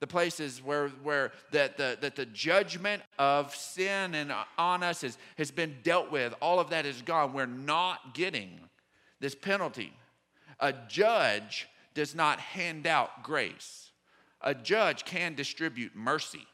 The 0.00 0.06
places 0.06 0.62
where, 0.62 0.88
where 1.02 1.30
that, 1.52 1.76
the, 1.76 1.96
that 2.00 2.16
the 2.16 2.26
judgment 2.26 3.02
of 3.18 3.54
sin 3.54 4.14
and 4.14 4.32
on 4.56 4.82
us 4.82 5.04
is, 5.04 5.18
has 5.36 5.50
been 5.50 5.76
dealt 5.82 6.10
with, 6.10 6.34
all 6.40 6.58
of 6.58 6.70
that 6.70 6.86
is 6.86 7.02
gone. 7.02 7.34
We're 7.34 7.46
not 7.46 8.14
getting 8.14 8.60
this 9.20 9.34
penalty. 9.34 9.92
A 10.60 10.72
judge 10.88 11.68
does 11.94 12.14
not 12.14 12.38
hand 12.38 12.86
out 12.86 13.22
grace. 13.22 13.90
A 14.40 14.54
judge 14.54 15.04
can 15.04 15.34
distribute 15.34 15.96
mercy. 15.96 16.46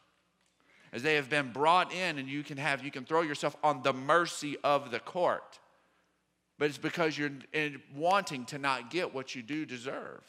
As 0.92 1.02
they 1.02 1.16
have 1.16 1.28
been 1.28 1.52
brought 1.52 1.92
in, 1.92 2.18
and 2.18 2.28
you 2.28 2.42
can 2.42 2.56
have, 2.56 2.84
you 2.84 2.90
can 2.90 3.04
throw 3.04 3.22
yourself 3.22 3.56
on 3.62 3.82
the 3.82 3.92
mercy 3.92 4.56
of 4.64 4.90
the 4.90 5.00
court. 5.00 5.58
But 6.58 6.68
it's 6.68 6.78
because 6.78 7.18
you're 7.18 7.32
wanting 7.94 8.46
to 8.46 8.58
not 8.58 8.90
get 8.90 9.14
what 9.14 9.34
you 9.34 9.42
do 9.42 9.66
deserve. 9.66 10.22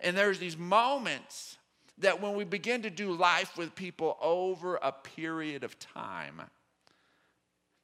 And 0.00 0.16
there's 0.16 0.38
these 0.38 0.56
moments 0.56 1.58
that 1.98 2.20
when 2.20 2.36
we 2.36 2.44
begin 2.44 2.82
to 2.82 2.90
do 2.90 3.12
life 3.12 3.56
with 3.56 3.74
people 3.74 4.16
over 4.20 4.76
a 4.76 4.92
period 4.92 5.64
of 5.64 5.78
time, 5.78 6.42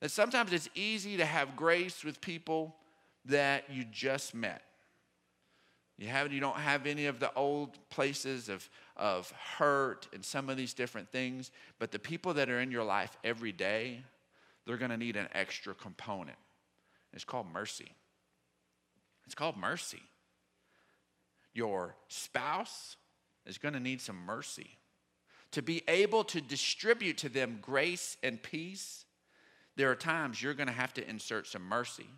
that 0.01 0.11
sometimes 0.11 0.53
it's 0.53 0.69
easy 0.75 1.17
to 1.17 1.25
have 1.25 1.57
grace 1.57 2.05
with 2.05 2.21
people 2.21 2.77
that 3.25 3.65
you 3.71 3.85
just 3.85 4.35
met. 4.35 4.63
You 6.03 6.09
have 6.09 6.33
you 6.33 6.41
don't 6.41 6.57
have 6.57 6.87
any 6.87 7.07
of 7.07 7.21
the 7.21 7.33
old 7.35 7.79
places 7.89 8.49
of, 8.49 8.69
of 8.97 9.31
hurt 9.57 10.09
and 10.13 10.25
some 10.25 10.51
of 10.51 10.57
these 10.57 10.75
different 10.75 11.11
things, 11.11 11.53
but 11.79 11.93
the 11.93 11.99
people 11.99 12.35
that 12.35 12.51
are 12.51 12.61
in 12.61 12.73
your 12.73 12.83
life 12.83 13.17
every 13.23 13.53
day, 13.53 14.03
they're 14.67 14.77
gonna 14.77 14.97
need 14.97 15.17
an 15.17 15.29
extra 15.33 15.75
component. 15.75 16.39
It's 17.13 17.25
called 17.25 17.47
mercy. 17.53 17.93
It's 19.27 19.35
called 19.37 19.57
mercy. 19.57 20.03
Your 21.55 21.95
spouse 22.09 22.97
is 23.47 23.59
going 23.59 23.75
to 23.75 23.81
need 23.81 24.01
some 24.01 24.17
mercy. 24.17 24.79
To 25.53 25.63
be 25.63 25.83
able 25.87 26.25
to 26.25 26.41
distribute 26.41 27.19
to 27.19 27.29
them 27.29 27.59
grace 27.61 28.17
and 28.23 28.43
peace, 28.43 29.05
there 29.77 29.91
are 29.91 29.95
times 29.95 30.43
you're 30.43 30.55
going 30.55 30.69
to 30.69 30.73
have 30.73 30.95
to 30.95 31.09
insert 31.09 31.47
some 31.47 31.63
mercy. 31.63 32.09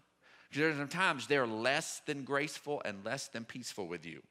There's 0.52 0.88
times 0.90 1.26
they're 1.26 1.46
less 1.46 2.00
than 2.06 2.24
graceful 2.24 2.82
and 2.84 3.04
less 3.04 3.28
than 3.28 3.44
peaceful 3.44 3.86
with 3.86 4.06
you. 4.06 4.22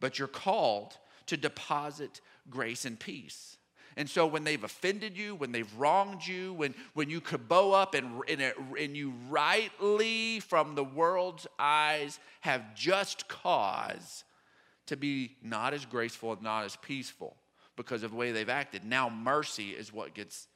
But 0.00 0.18
you're 0.18 0.28
called 0.28 0.98
to 1.26 1.36
deposit 1.36 2.20
grace 2.48 2.84
and 2.84 2.98
peace. 2.98 3.56
And 3.96 4.08
so 4.10 4.26
when 4.26 4.44
they've 4.44 4.62
offended 4.62 5.16
you, 5.16 5.34
when 5.34 5.52
they've 5.52 5.72
wronged 5.74 6.26
you, 6.26 6.52
when, 6.52 6.74
when 6.92 7.08
you 7.08 7.20
bow 7.20 7.72
up 7.72 7.94
and, 7.94 8.20
and, 8.28 8.52
and 8.78 8.96
you 8.96 9.14
rightly, 9.30 10.40
from 10.40 10.74
the 10.74 10.84
world's 10.84 11.46
eyes, 11.58 12.20
have 12.42 12.74
just 12.74 13.26
cause 13.26 14.24
to 14.86 14.96
be 14.96 15.36
not 15.42 15.72
as 15.72 15.86
graceful 15.86 16.32
and 16.32 16.42
not 16.42 16.64
as 16.64 16.76
peaceful 16.76 17.36
because 17.74 18.02
of 18.02 18.10
the 18.10 18.16
way 18.16 18.32
they've 18.32 18.48
acted. 18.48 18.84
Now, 18.84 19.08
mercy 19.08 19.70
is 19.70 19.92
what 19.92 20.14
gets 20.14 20.46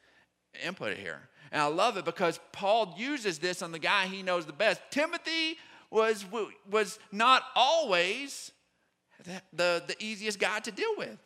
input 0.65 0.97
here. 0.97 1.21
And 1.53 1.61
I 1.61 1.67
love 1.67 1.97
it 1.97 2.05
because 2.05 2.39
Paul 2.53 2.95
uses 2.97 3.39
this 3.39 3.63
on 3.63 3.73
the 3.73 3.79
guy 3.79 4.07
he 4.07 4.23
knows 4.23 4.47
the 4.47 4.53
best. 4.53 4.81
Timothy 4.91 5.57
was, 5.91 6.25
was 6.71 6.99
not 7.11 7.43
always 7.57 8.53
the, 9.25 9.43
the, 9.53 9.83
the 9.89 9.97
easiest 9.99 10.39
guy 10.39 10.61
to 10.61 10.71
deal 10.71 10.95
with. 10.97 11.19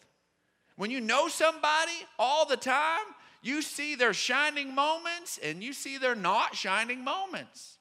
When 0.77 0.91
you 0.91 1.01
know 1.01 1.29
somebody 1.29 1.93
all 2.19 2.47
the 2.47 2.57
time, 2.57 3.05
you 3.43 3.63
see 3.63 3.95
their 3.95 4.15
shining 4.15 4.75
moments 4.75 5.39
and 5.43 5.63
you 5.63 5.73
see 5.73 5.99
their 5.99 6.15
not 6.15 6.57
shining 6.57 7.05
moments. 7.05 7.79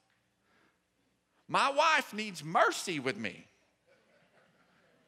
My 1.48 1.70
wife 1.70 2.12
needs 2.14 2.44
mercy 2.44 3.00
with 3.00 3.16
me. 3.16 3.46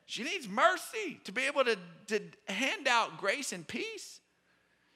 She 0.06 0.22
needs 0.22 0.48
mercy 0.48 1.20
to 1.24 1.32
be 1.32 1.42
able 1.42 1.64
to, 1.64 1.76
to 2.06 2.20
hand 2.46 2.86
out 2.88 3.18
grace 3.18 3.52
and 3.52 3.66
peace. 3.66 4.20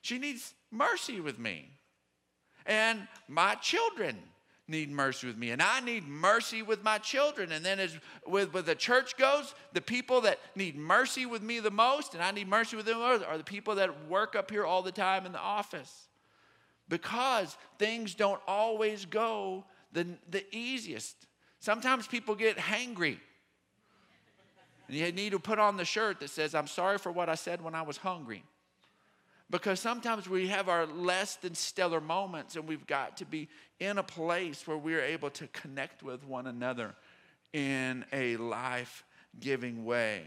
She 0.03 0.18
needs 0.18 0.55
mercy 0.70 1.20
with 1.20 1.38
me. 1.38 1.70
And 2.66 3.06
my 3.28 3.54
children 3.56 4.16
need 4.70 4.90
mercy 4.90 5.26
with 5.26 5.37
me 5.37 5.50
and 5.50 5.61
i 5.61 5.80
need 5.80 6.06
mercy 6.06 6.62
with 6.62 6.85
my 6.85 6.96
children. 6.98 7.52
And 7.52 7.64
then 7.64 7.80
as 7.80 7.98
with, 8.26 8.54
with 8.54 8.66
the 8.66 8.74
church 8.74 9.16
goes 9.16 9.54
the 9.72 9.80
people 9.80 10.20
that 10.22 10.38
need 10.54 10.76
mercy 10.76 11.26
with 11.26 11.42
me 11.42 11.59
the 11.59 11.70
most 11.70 12.14
and 12.14 12.22
i 12.22 12.30
need 12.30 12.48
mercy 12.48 12.76
with 12.76 12.87
them 12.87 12.98
are 12.98 13.37
the 13.37 13.44
people 13.44 13.74
that 13.74 14.09
work 14.09 14.37
up 14.37 14.50
here 14.50 14.64
all 14.64 14.83
the 14.83 14.92
time 14.92 15.26
in 15.26 15.33
the 15.33 15.40
office. 15.40 16.09
Because 16.88 17.56
things 17.78 18.14
don't 18.14 18.40
always 18.46 19.04
go 19.04 19.64
the, 19.92 20.06
the 20.28 20.44
easiest. 20.54 21.16
Sometimes 21.61 22.06
people 22.06 22.35
get 22.35 22.56
hangry. 22.56 23.18
And 24.88 24.96
you 24.96 25.12
need 25.12 25.30
to 25.30 25.38
put 25.38 25.61
on 25.61 25.76
the 25.76 25.85
shirt 25.85 26.20
that 26.20 26.30
says 26.30 26.54
i'm 26.54 26.66
sorry 26.68 26.98
for 26.98 27.11
what 27.11 27.28
i 27.28 27.35
said 27.35 27.61
when 27.61 27.74
i 27.74 27.83
was 27.83 27.96
hungry 27.96 28.44
because 29.50 29.80
sometimes 29.80 30.28
we 30.28 30.46
have 30.48 30.68
our 30.68 30.86
less 30.86 31.36
than 31.36 31.54
stellar 31.54 32.00
moments 32.00 32.56
and 32.56 32.68
we've 32.68 32.86
got 32.86 33.16
to 33.16 33.24
be 33.24 33.48
in 33.80 33.98
a 33.98 34.02
place 34.02 34.66
where 34.66 34.76
we're 34.76 35.02
able 35.02 35.30
to 35.30 35.46
connect 35.48 36.02
with 36.02 36.24
one 36.24 36.46
another 36.46 36.94
in 37.52 38.04
a 38.12 38.36
life 38.36 39.04
giving 39.40 39.84
way. 39.84 40.22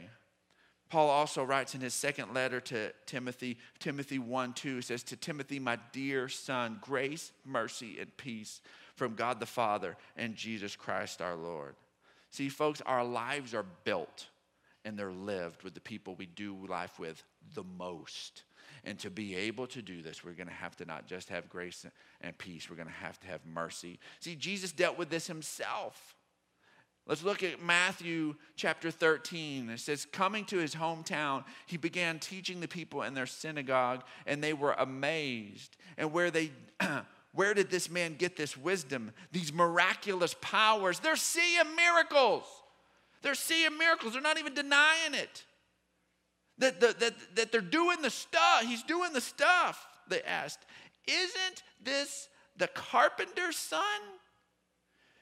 Paul 0.89 1.09
also 1.09 1.43
writes 1.43 1.73
in 1.73 1.81
his 1.81 1.93
second 1.93 2.33
letter 2.33 2.59
to 2.61 2.91
Timothy, 3.05 3.57
Timothy 3.79 4.19
1 4.19 4.53
2, 4.53 4.81
says, 4.81 5.01
To 5.03 5.15
Timothy, 5.15 5.57
my 5.57 5.79
dear 5.91 6.29
son, 6.29 6.77
grace, 6.81 7.31
mercy, 7.45 7.97
and 7.99 8.15
peace 8.17 8.61
from 8.95 9.15
God 9.15 9.39
the 9.39 9.45
Father 9.45 9.97
and 10.15 10.35
Jesus 10.35 10.75
Christ 10.75 11.21
our 11.21 11.35
Lord. 11.35 11.75
See, 12.29 12.49
folks, 12.49 12.81
our 12.81 13.03
lives 13.03 13.53
are 13.53 13.65
built 13.85 14.27
and 14.85 14.97
they're 14.97 15.11
lived 15.11 15.63
with 15.63 15.73
the 15.73 15.79
people 15.79 16.13
we 16.15 16.25
do 16.25 16.55
life 16.67 16.99
with 16.99 17.23
the 17.55 17.63
most. 17.63 18.43
And 18.83 18.99
to 18.99 19.09
be 19.09 19.35
able 19.35 19.67
to 19.67 19.81
do 19.81 20.01
this, 20.01 20.23
we're 20.23 20.33
going 20.33 20.47
to 20.47 20.53
have 20.53 20.75
to 20.77 20.85
not 20.85 21.07
just 21.07 21.29
have 21.29 21.49
grace 21.49 21.85
and 22.21 22.37
peace, 22.37 22.69
we're 22.69 22.75
going 22.75 22.87
to 22.87 22.93
have 22.93 23.19
to 23.21 23.27
have 23.27 23.41
mercy. 23.45 23.99
See, 24.19 24.35
Jesus 24.35 24.71
dealt 24.71 24.97
with 24.97 25.09
this 25.09 25.27
himself. 25.27 26.15
Let's 27.05 27.23
look 27.23 27.43
at 27.43 27.61
Matthew 27.61 28.35
chapter 28.55 28.89
13. 28.89 29.69
It 29.69 29.79
says, 29.79 30.05
Coming 30.05 30.45
to 30.45 30.57
his 30.57 30.73
hometown, 30.73 31.43
he 31.65 31.75
began 31.75 32.17
teaching 32.17 32.61
the 32.61 32.67
people 32.67 33.03
in 33.03 33.13
their 33.13 33.25
synagogue, 33.25 34.03
and 34.25 34.41
they 34.41 34.53
were 34.53 34.73
amazed. 34.73 35.75
And 35.97 36.13
where 36.13 36.31
they 36.31 36.51
where 37.33 37.53
did 37.53 37.69
this 37.69 37.89
man 37.89 38.15
get 38.15 38.37
this 38.37 38.55
wisdom, 38.55 39.11
these 39.31 39.51
miraculous 39.51 40.35
powers? 40.39 40.99
They're 40.99 41.15
seeing 41.15 41.75
miracles. 41.75 42.45
They're 43.21 43.35
seeing 43.35 43.77
miracles. 43.77 44.13
They're 44.13 44.21
not 44.21 44.37
even 44.37 44.53
denying 44.53 45.13
it. 45.13 45.43
That, 46.59 46.79
that, 46.81 46.99
that, 46.99 47.13
that 47.35 47.51
they're 47.51 47.61
doing 47.61 48.01
the 48.01 48.09
stuff. 48.09 48.61
He's 48.61 48.83
doing 48.83 49.13
the 49.13 49.21
stuff, 49.21 49.87
they 50.07 50.21
asked. 50.21 50.59
Isn't 51.07 51.63
this 51.83 52.29
the 52.57 52.67
carpenter's 52.67 53.57
son? 53.57 53.81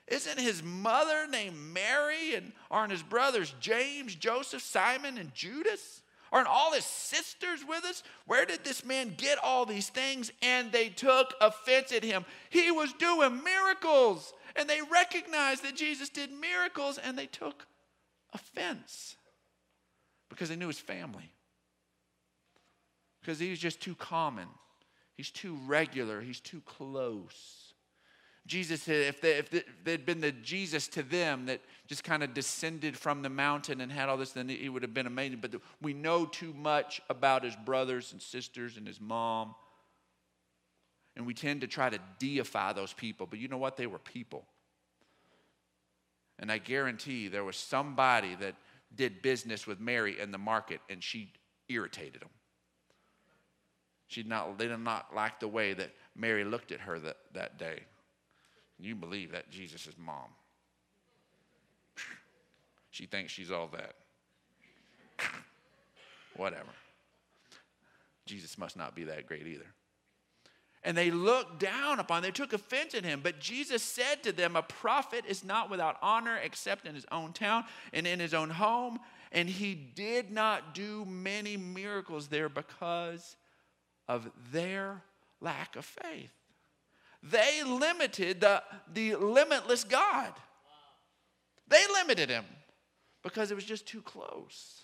Isn't 0.07 0.39
his 0.39 0.61
mother 0.61 1.25
named 1.27 1.55
Mary? 1.57 2.35
And 2.35 2.51
aren't 2.69 2.91
his 2.91 3.01
brothers 3.01 3.55
James, 3.61 4.13
Joseph, 4.15 4.61
Simon, 4.61 5.17
and 5.17 5.33
Judas? 5.33 6.01
Aren't 6.33 6.47
all 6.47 6.73
his 6.73 6.85
sisters 6.85 7.61
with 7.67 7.83
us? 7.83 8.03
Where 8.25 8.45
did 8.45 8.63
this 8.63 8.85
man 8.85 9.13
get 9.17 9.37
all 9.43 9.65
these 9.65 9.89
things? 9.89 10.31
And 10.41 10.71
they 10.71 10.89
took 10.89 11.33
offense 11.41 11.91
at 11.91 12.03
him. 12.03 12.25
He 12.49 12.71
was 12.71 12.93
doing 12.93 13.43
miracles. 13.43 14.33
And 14.55 14.69
they 14.69 14.81
recognized 14.81 15.63
that 15.63 15.75
Jesus 15.75 16.09
did 16.09 16.31
miracles 16.31 16.97
and 16.97 17.17
they 17.17 17.25
took 17.25 17.67
offense 18.33 19.15
because 20.31 20.49
they 20.49 20.55
knew 20.55 20.67
his 20.67 20.79
family. 20.79 21.29
because 23.19 23.37
he's 23.37 23.59
just 23.59 23.79
too 23.79 23.95
common. 23.95 24.47
He's 25.15 25.29
too 25.29 25.57
regular. 25.67 26.21
He's 26.21 26.39
too 26.39 26.61
close. 26.65 27.73
Jesus, 28.47 28.87
if, 28.87 29.21
they, 29.21 29.33
if 29.33 29.51
they'd 29.83 30.05
been 30.05 30.19
the 30.19 30.31
Jesus 30.31 30.87
to 30.89 31.03
them 31.03 31.45
that 31.45 31.61
just 31.85 32.03
kind 32.03 32.23
of 32.23 32.33
descended 32.33 32.97
from 32.97 33.21
the 33.21 33.29
mountain 33.29 33.81
and 33.81 33.91
had 33.91 34.09
all 34.09 34.17
this, 34.17 34.31
then 34.31 34.49
he 34.49 34.67
would 34.67 34.81
have 34.81 34.95
been 34.95 35.05
amazing. 35.05 35.37
But 35.39 35.53
we 35.81 35.93
know 35.93 36.25
too 36.25 36.53
much 36.53 37.01
about 37.09 37.43
his 37.43 37.55
brothers 37.55 38.11
and 38.11 38.21
sisters 38.21 38.77
and 38.77 38.87
his 38.87 38.99
mom. 38.99 39.53
And 41.15 41.27
we 41.27 41.35
tend 41.35 41.61
to 41.61 41.67
try 41.67 41.91
to 41.91 41.99
deify 42.17 42.73
those 42.73 42.93
people. 42.93 43.27
But 43.29 43.37
you 43.37 43.47
know 43.47 43.57
what? 43.57 43.77
They 43.77 43.85
were 43.85 43.99
people. 43.99 44.45
And 46.39 46.51
I 46.51 46.57
guarantee 46.57 47.27
there 47.27 47.43
was 47.43 47.57
somebody 47.57 48.33
that 48.35 48.55
did 48.95 49.21
business 49.21 49.65
with 49.65 49.79
Mary 49.79 50.19
in 50.19 50.31
the 50.31 50.37
market 50.37 50.81
and 50.89 51.03
she 51.03 51.31
irritated 51.69 52.21
him. 52.21 52.29
She 54.07 54.23
not, 54.23 54.57
they 54.57 54.67
did 54.67 54.79
not 54.79 55.15
like 55.15 55.39
the 55.39 55.47
way 55.47 55.73
that 55.73 55.91
Mary 56.15 56.43
looked 56.43 56.71
at 56.71 56.81
her 56.81 56.99
that, 56.99 57.17
that 57.33 57.57
day. 57.57 57.79
You 58.77 58.95
believe 58.95 59.31
that 59.31 59.49
Jesus 59.49 59.87
is 59.87 59.95
mom. 59.97 60.29
She 62.93 63.05
thinks 63.05 63.31
she's 63.31 63.51
all 63.51 63.69
that. 63.71 63.93
Whatever. 66.35 66.71
Jesus 68.25 68.57
must 68.57 68.75
not 68.75 68.95
be 68.95 69.05
that 69.05 69.27
great 69.27 69.47
either. 69.47 69.67
And 70.83 70.97
they 70.97 71.11
looked 71.11 71.59
down 71.59 71.99
upon, 71.99 72.23
they 72.23 72.31
took 72.31 72.53
offense 72.53 72.95
at 72.95 73.03
him. 73.03 73.19
But 73.21 73.39
Jesus 73.39 73.83
said 73.83 74.23
to 74.23 74.31
them, 74.31 74.55
A 74.55 74.63
prophet 74.63 75.25
is 75.27 75.43
not 75.43 75.69
without 75.69 75.97
honor 76.01 76.37
except 76.37 76.87
in 76.87 76.95
his 76.95 77.05
own 77.11 77.33
town 77.33 77.65
and 77.93 78.07
in 78.07 78.19
his 78.19 78.33
own 78.33 78.49
home. 78.49 78.99
And 79.31 79.47
he 79.47 79.75
did 79.75 80.31
not 80.31 80.73
do 80.73 81.05
many 81.05 81.55
miracles 81.55 82.27
there 82.27 82.49
because 82.49 83.35
of 84.07 84.29
their 84.51 85.03
lack 85.39 85.75
of 85.75 85.85
faith. 85.85 86.31
They 87.23 87.61
limited 87.63 88.41
the, 88.41 88.63
the 88.91 89.15
limitless 89.15 89.83
God. 89.83 90.33
They 91.67 91.83
limited 91.93 92.29
him 92.29 92.45
because 93.23 93.51
it 93.51 93.55
was 93.55 93.63
just 93.63 93.85
too 93.85 94.01
close. 94.01 94.81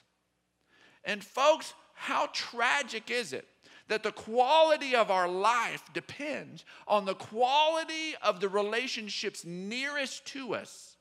And, 1.03 1.23
folks, 1.23 1.73
how 1.93 2.29
tragic 2.31 3.09
is 3.09 3.33
it 3.33 3.47
that 3.87 4.03
the 4.03 4.11
quality 4.11 4.95
of 4.95 5.09
our 5.09 5.27
life 5.27 5.83
depends 5.93 6.65
on 6.87 7.05
the 7.05 7.15
quality 7.15 8.15
of 8.21 8.39
the 8.39 8.49
relationships 8.49 9.45
nearest 9.45 10.25
to 10.27 10.53
us 10.53 10.97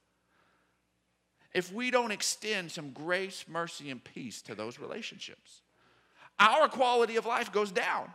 if 1.52 1.72
we 1.72 1.90
don't 1.90 2.12
extend 2.12 2.70
some 2.70 2.90
grace, 2.90 3.46
mercy, 3.48 3.90
and 3.90 4.04
peace 4.04 4.42
to 4.42 4.54
those 4.54 4.78
relationships? 4.78 5.62
Our 6.38 6.68
quality 6.68 7.16
of 7.16 7.24
life 7.24 7.50
goes 7.50 7.72
down. 7.72 8.10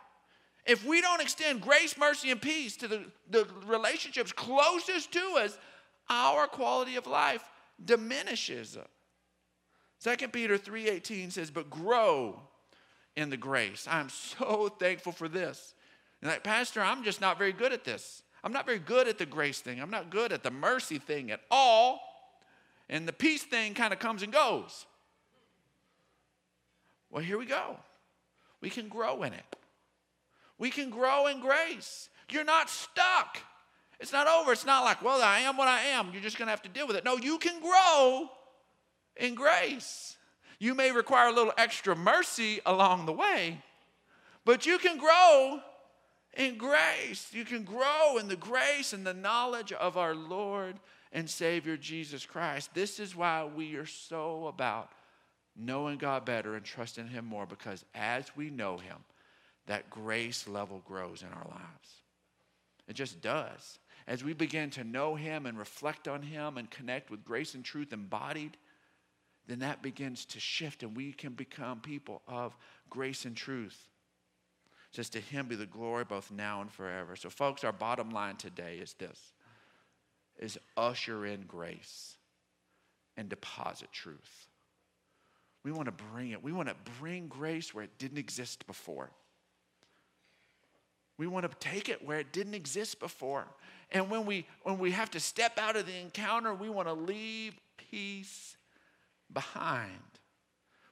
If 0.65 0.85
we 0.85 1.01
don't 1.01 1.21
extend 1.21 1.61
grace, 1.61 1.97
mercy, 1.97 2.29
and 2.29 2.39
peace 2.39 2.77
to 2.77 2.87
the, 2.87 3.03
the 3.29 3.47
relationships 3.65 4.31
closest 4.31 5.11
to 5.13 5.37
us, 5.39 5.57
our 6.07 6.45
quality 6.45 6.97
of 6.97 7.07
life 7.07 7.43
diminishes. 7.83 8.77
2 10.03 10.27
Peter 10.27 10.57
3:18 10.57 11.31
says, 11.31 11.49
"But 11.49 11.69
grow 11.69 12.47
in 13.15 13.29
the 13.29 13.37
grace." 13.37 13.87
I'm 13.89 14.09
so 14.09 14.69
thankful 14.69 15.11
for 15.11 15.27
this. 15.27 15.73
And 16.21 16.29
like, 16.29 16.43
Pastor, 16.43 16.81
I'm 16.81 17.03
just 17.03 17.21
not 17.21 17.37
very 17.37 17.53
good 17.53 17.73
at 17.73 17.83
this. 17.83 18.23
I'm 18.43 18.53
not 18.53 18.65
very 18.65 18.79
good 18.79 19.07
at 19.07 19.17
the 19.17 19.25
grace 19.25 19.59
thing. 19.59 19.79
I'm 19.79 19.91
not 19.91 20.09
good 20.09 20.31
at 20.31 20.43
the 20.43 20.51
mercy 20.51 20.97
thing 20.97 21.31
at 21.31 21.41
all. 21.49 21.99
And 22.89 23.07
the 23.07 23.13
peace 23.13 23.43
thing 23.43 23.73
kind 23.73 23.93
of 23.93 23.99
comes 23.99 24.23
and 24.23 24.33
goes. 24.33 24.85
Well, 27.09 27.23
here 27.23 27.37
we 27.37 27.45
go. 27.45 27.77
We 28.61 28.69
can 28.69 28.87
grow 28.87 29.23
in 29.23 29.33
it. 29.33 29.55
We 30.57 30.69
can 30.69 30.89
grow 30.89 31.27
in 31.27 31.39
grace. 31.39 32.09
You're 32.29 32.43
not 32.43 32.69
stuck. 32.69 33.39
It's 33.99 34.11
not 34.11 34.27
over. 34.27 34.51
It's 34.51 34.65
not 34.65 34.83
like, 34.83 35.01
well, 35.03 35.21
I 35.21 35.39
am 35.39 35.57
what 35.57 35.67
I 35.67 35.81
am. 35.81 36.11
You're 36.11 36.21
just 36.21 36.37
going 36.37 36.47
to 36.47 36.51
have 36.51 36.61
to 36.63 36.69
deal 36.69 36.87
with 36.87 36.95
it. 36.95 37.05
No, 37.05 37.17
you 37.17 37.37
can 37.37 37.61
grow 37.61 38.29
in 39.15 39.35
grace. 39.35 40.15
You 40.61 40.75
may 40.75 40.91
require 40.91 41.29
a 41.29 41.33
little 41.33 41.53
extra 41.57 41.95
mercy 41.95 42.59
along 42.67 43.07
the 43.07 43.11
way, 43.11 43.63
but 44.45 44.67
you 44.67 44.77
can 44.77 44.99
grow 44.99 45.59
in 46.37 46.59
grace. 46.59 47.31
You 47.33 47.45
can 47.45 47.63
grow 47.63 48.19
in 48.19 48.27
the 48.27 48.35
grace 48.35 48.93
and 48.93 49.03
the 49.03 49.15
knowledge 49.15 49.73
of 49.73 49.97
our 49.97 50.13
Lord 50.13 50.75
and 51.11 51.27
Savior 51.27 51.77
Jesus 51.77 52.27
Christ. 52.27 52.75
This 52.75 52.99
is 52.99 53.15
why 53.15 53.43
we 53.43 53.73
are 53.73 53.87
so 53.87 54.45
about 54.45 54.91
knowing 55.57 55.97
God 55.97 56.25
better 56.25 56.53
and 56.53 56.63
trusting 56.63 57.07
Him 57.07 57.25
more 57.25 57.47
because 57.47 57.83
as 57.95 58.25
we 58.35 58.51
know 58.51 58.77
Him, 58.77 58.97
that 59.65 59.89
grace 59.89 60.47
level 60.47 60.83
grows 60.85 61.23
in 61.23 61.29
our 61.29 61.47
lives. 61.49 61.89
It 62.87 62.93
just 62.93 63.19
does. 63.19 63.79
As 64.05 64.23
we 64.23 64.33
begin 64.33 64.69
to 64.71 64.83
know 64.83 65.15
Him 65.15 65.47
and 65.47 65.57
reflect 65.57 66.07
on 66.07 66.21
Him 66.21 66.59
and 66.59 66.69
connect 66.69 67.09
with 67.09 67.25
grace 67.25 67.55
and 67.55 67.65
truth 67.65 67.91
embodied, 67.91 68.57
then 69.47 69.59
that 69.59 69.81
begins 69.81 70.25
to 70.25 70.39
shift 70.39 70.83
and 70.83 70.95
we 70.95 71.13
can 71.13 71.33
become 71.33 71.79
people 71.79 72.21
of 72.27 72.55
grace 72.89 73.25
and 73.25 73.35
truth. 73.35 73.77
Just 74.91 75.13
to 75.13 75.19
Him 75.19 75.47
be 75.47 75.55
the 75.55 75.65
glory 75.65 76.03
both 76.03 76.31
now 76.31 76.61
and 76.61 76.71
forever. 76.71 77.15
So, 77.15 77.29
folks, 77.29 77.63
our 77.63 77.71
bottom 77.71 78.09
line 78.09 78.35
today 78.35 78.77
is 78.81 78.93
this 78.93 79.19
is 80.37 80.57
usher 80.75 81.25
in 81.25 81.41
grace 81.41 82.15
and 83.15 83.29
deposit 83.29 83.91
truth. 83.91 84.47
We 85.63 85.71
want 85.71 85.85
to 85.85 85.91
bring 85.91 86.31
it. 86.31 86.43
We 86.43 86.51
want 86.51 86.69
to 86.69 86.75
bring 86.99 87.27
grace 87.27 87.73
where 87.73 87.83
it 87.83 87.97
didn't 87.99 88.17
exist 88.17 88.65
before. 88.65 89.11
We 91.17 91.27
want 91.27 91.49
to 91.49 91.55
take 91.59 91.87
it 91.87 92.03
where 92.03 92.19
it 92.19 92.33
didn't 92.33 92.55
exist 92.55 92.99
before. 92.99 93.45
And 93.91 94.09
when 94.09 94.25
we 94.25 94.47
when 94.63 94.79
we 94.79 94.91
have 94.91 95.11
to 95.11 95.19
step 95.19 95.59
out 95.59 95.75
of 95.75 95.85
the 95.85 95.97
encounter, 95.99 96.53
we 96.53 96.69
want 96.69 96.87
to 96.87 96.93
leave 96.93 97.53
peace 97.77 98.57
behind. 99.33 99.91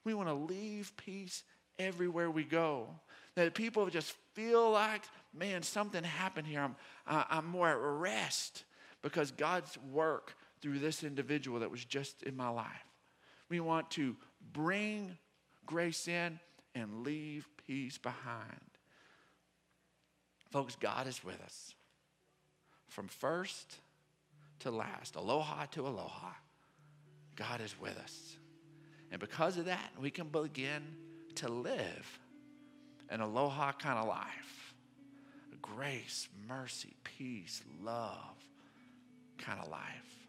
We 0.04 0.14
want 0.14 0.30
to 0.30 0.34
leave 0.34 0.94
peace 0.98 1.44
everywhere 1.78 2.30
we 2.30 2.44
go. 2.44 2.88
That 3.36 3.54
people 3.54 3.90
just 3.90 4.14
feel 4.34 4.72
like, 4.72 5.04
man, 5.34 5.64
something 5.64 6.04
happened 6.04 6.48
here. 6.48 6.62
I'm, 6.62 6.76
uh, 7.08 7.24
I'm 7.30 7.46
more 7.46 7.70
at 7.70 7.78
rest 7.80 8.64
because 9.02 9.32
God's 9.32 9.78
work 9.92 10.36
through 10.62 10.80
this 10.80 11.04
individual 11.04 11.60
that 11.60 11.72
was 11.72 11.86
just 11.86 12.24
in 12.24 12.36
my 12.36 12.50
life. 12.50 12.68
We 13.50 13.60
want 13.60 13.90
to 13.92 14.16
bring 14.54 15.18
grace 15.66 16.08
in 16.08 16.40
and 16.76 17.04
leave 17.04 17.48
peace 17.66 17.98
behind. 17.98 18.60
Folks, 20.52 20.76
God 20.76 21.08
is 21.08 21.24
with 21.24 21.42
us 21.44 21.74
from 22.88 23.08
first 23.08 23.76
to 24.60 24.72
last, 24.72 25.16
aloha 25.16 25.66
to 25.72 25.88
aloha. 25.88 26.32
God 27.40 27.62
is 27.62 27.74
with 27.80 27.98
us. 27.98 28.36
And 29.12 29.20
because 29.20 29.58
of 29.58 29.66
that, 29.66 29.92
we 30.00 30.12
can 30.12 30.28
begin 30.28 30.84
to 31.36 31.48
live 31.48 32.20
an 33.10 33.22
aloha 33.22 33.72
kind 33.72 33.98
of 33.98 34.08
life 34.08 34.74
grace, 35.62 36.28
mercy, 36.48 36.96
peace, 37.04 37.62
love 37.82 38.36
kind 39.38 39.60
of 39.60 39.70
life. 39.70 40.20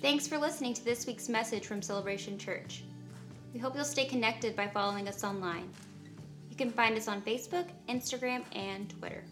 Thanks 0.00 0.26
for 0.28 0.38
listening 0.38 0.74
to 0.74 0.84
this 0.84 1.06
week's 1.06 1.28
message 1.28 1.66
from 1.66 1.82
Celebration 1.82 2.38
Church. 2.38 2.82
We 3.52 3.60
hope 3.60 3.74
you'll 3.74 3.84
stay 3.84 4.06
connected 4.06 4.56
by 4.56 4.68
following 4.68 5.08
us 5.08 5.24
online. 5.24 5.68
You 6.48 6.56
can 6.56 6.70
find 6.70 6.96
us 6.96 7.08
on 7.08 7.20
Facebook, 7.22 7.66
Instagram, 7.88 8.42
and 8.52 8.88
Twitter. 8.88 9.24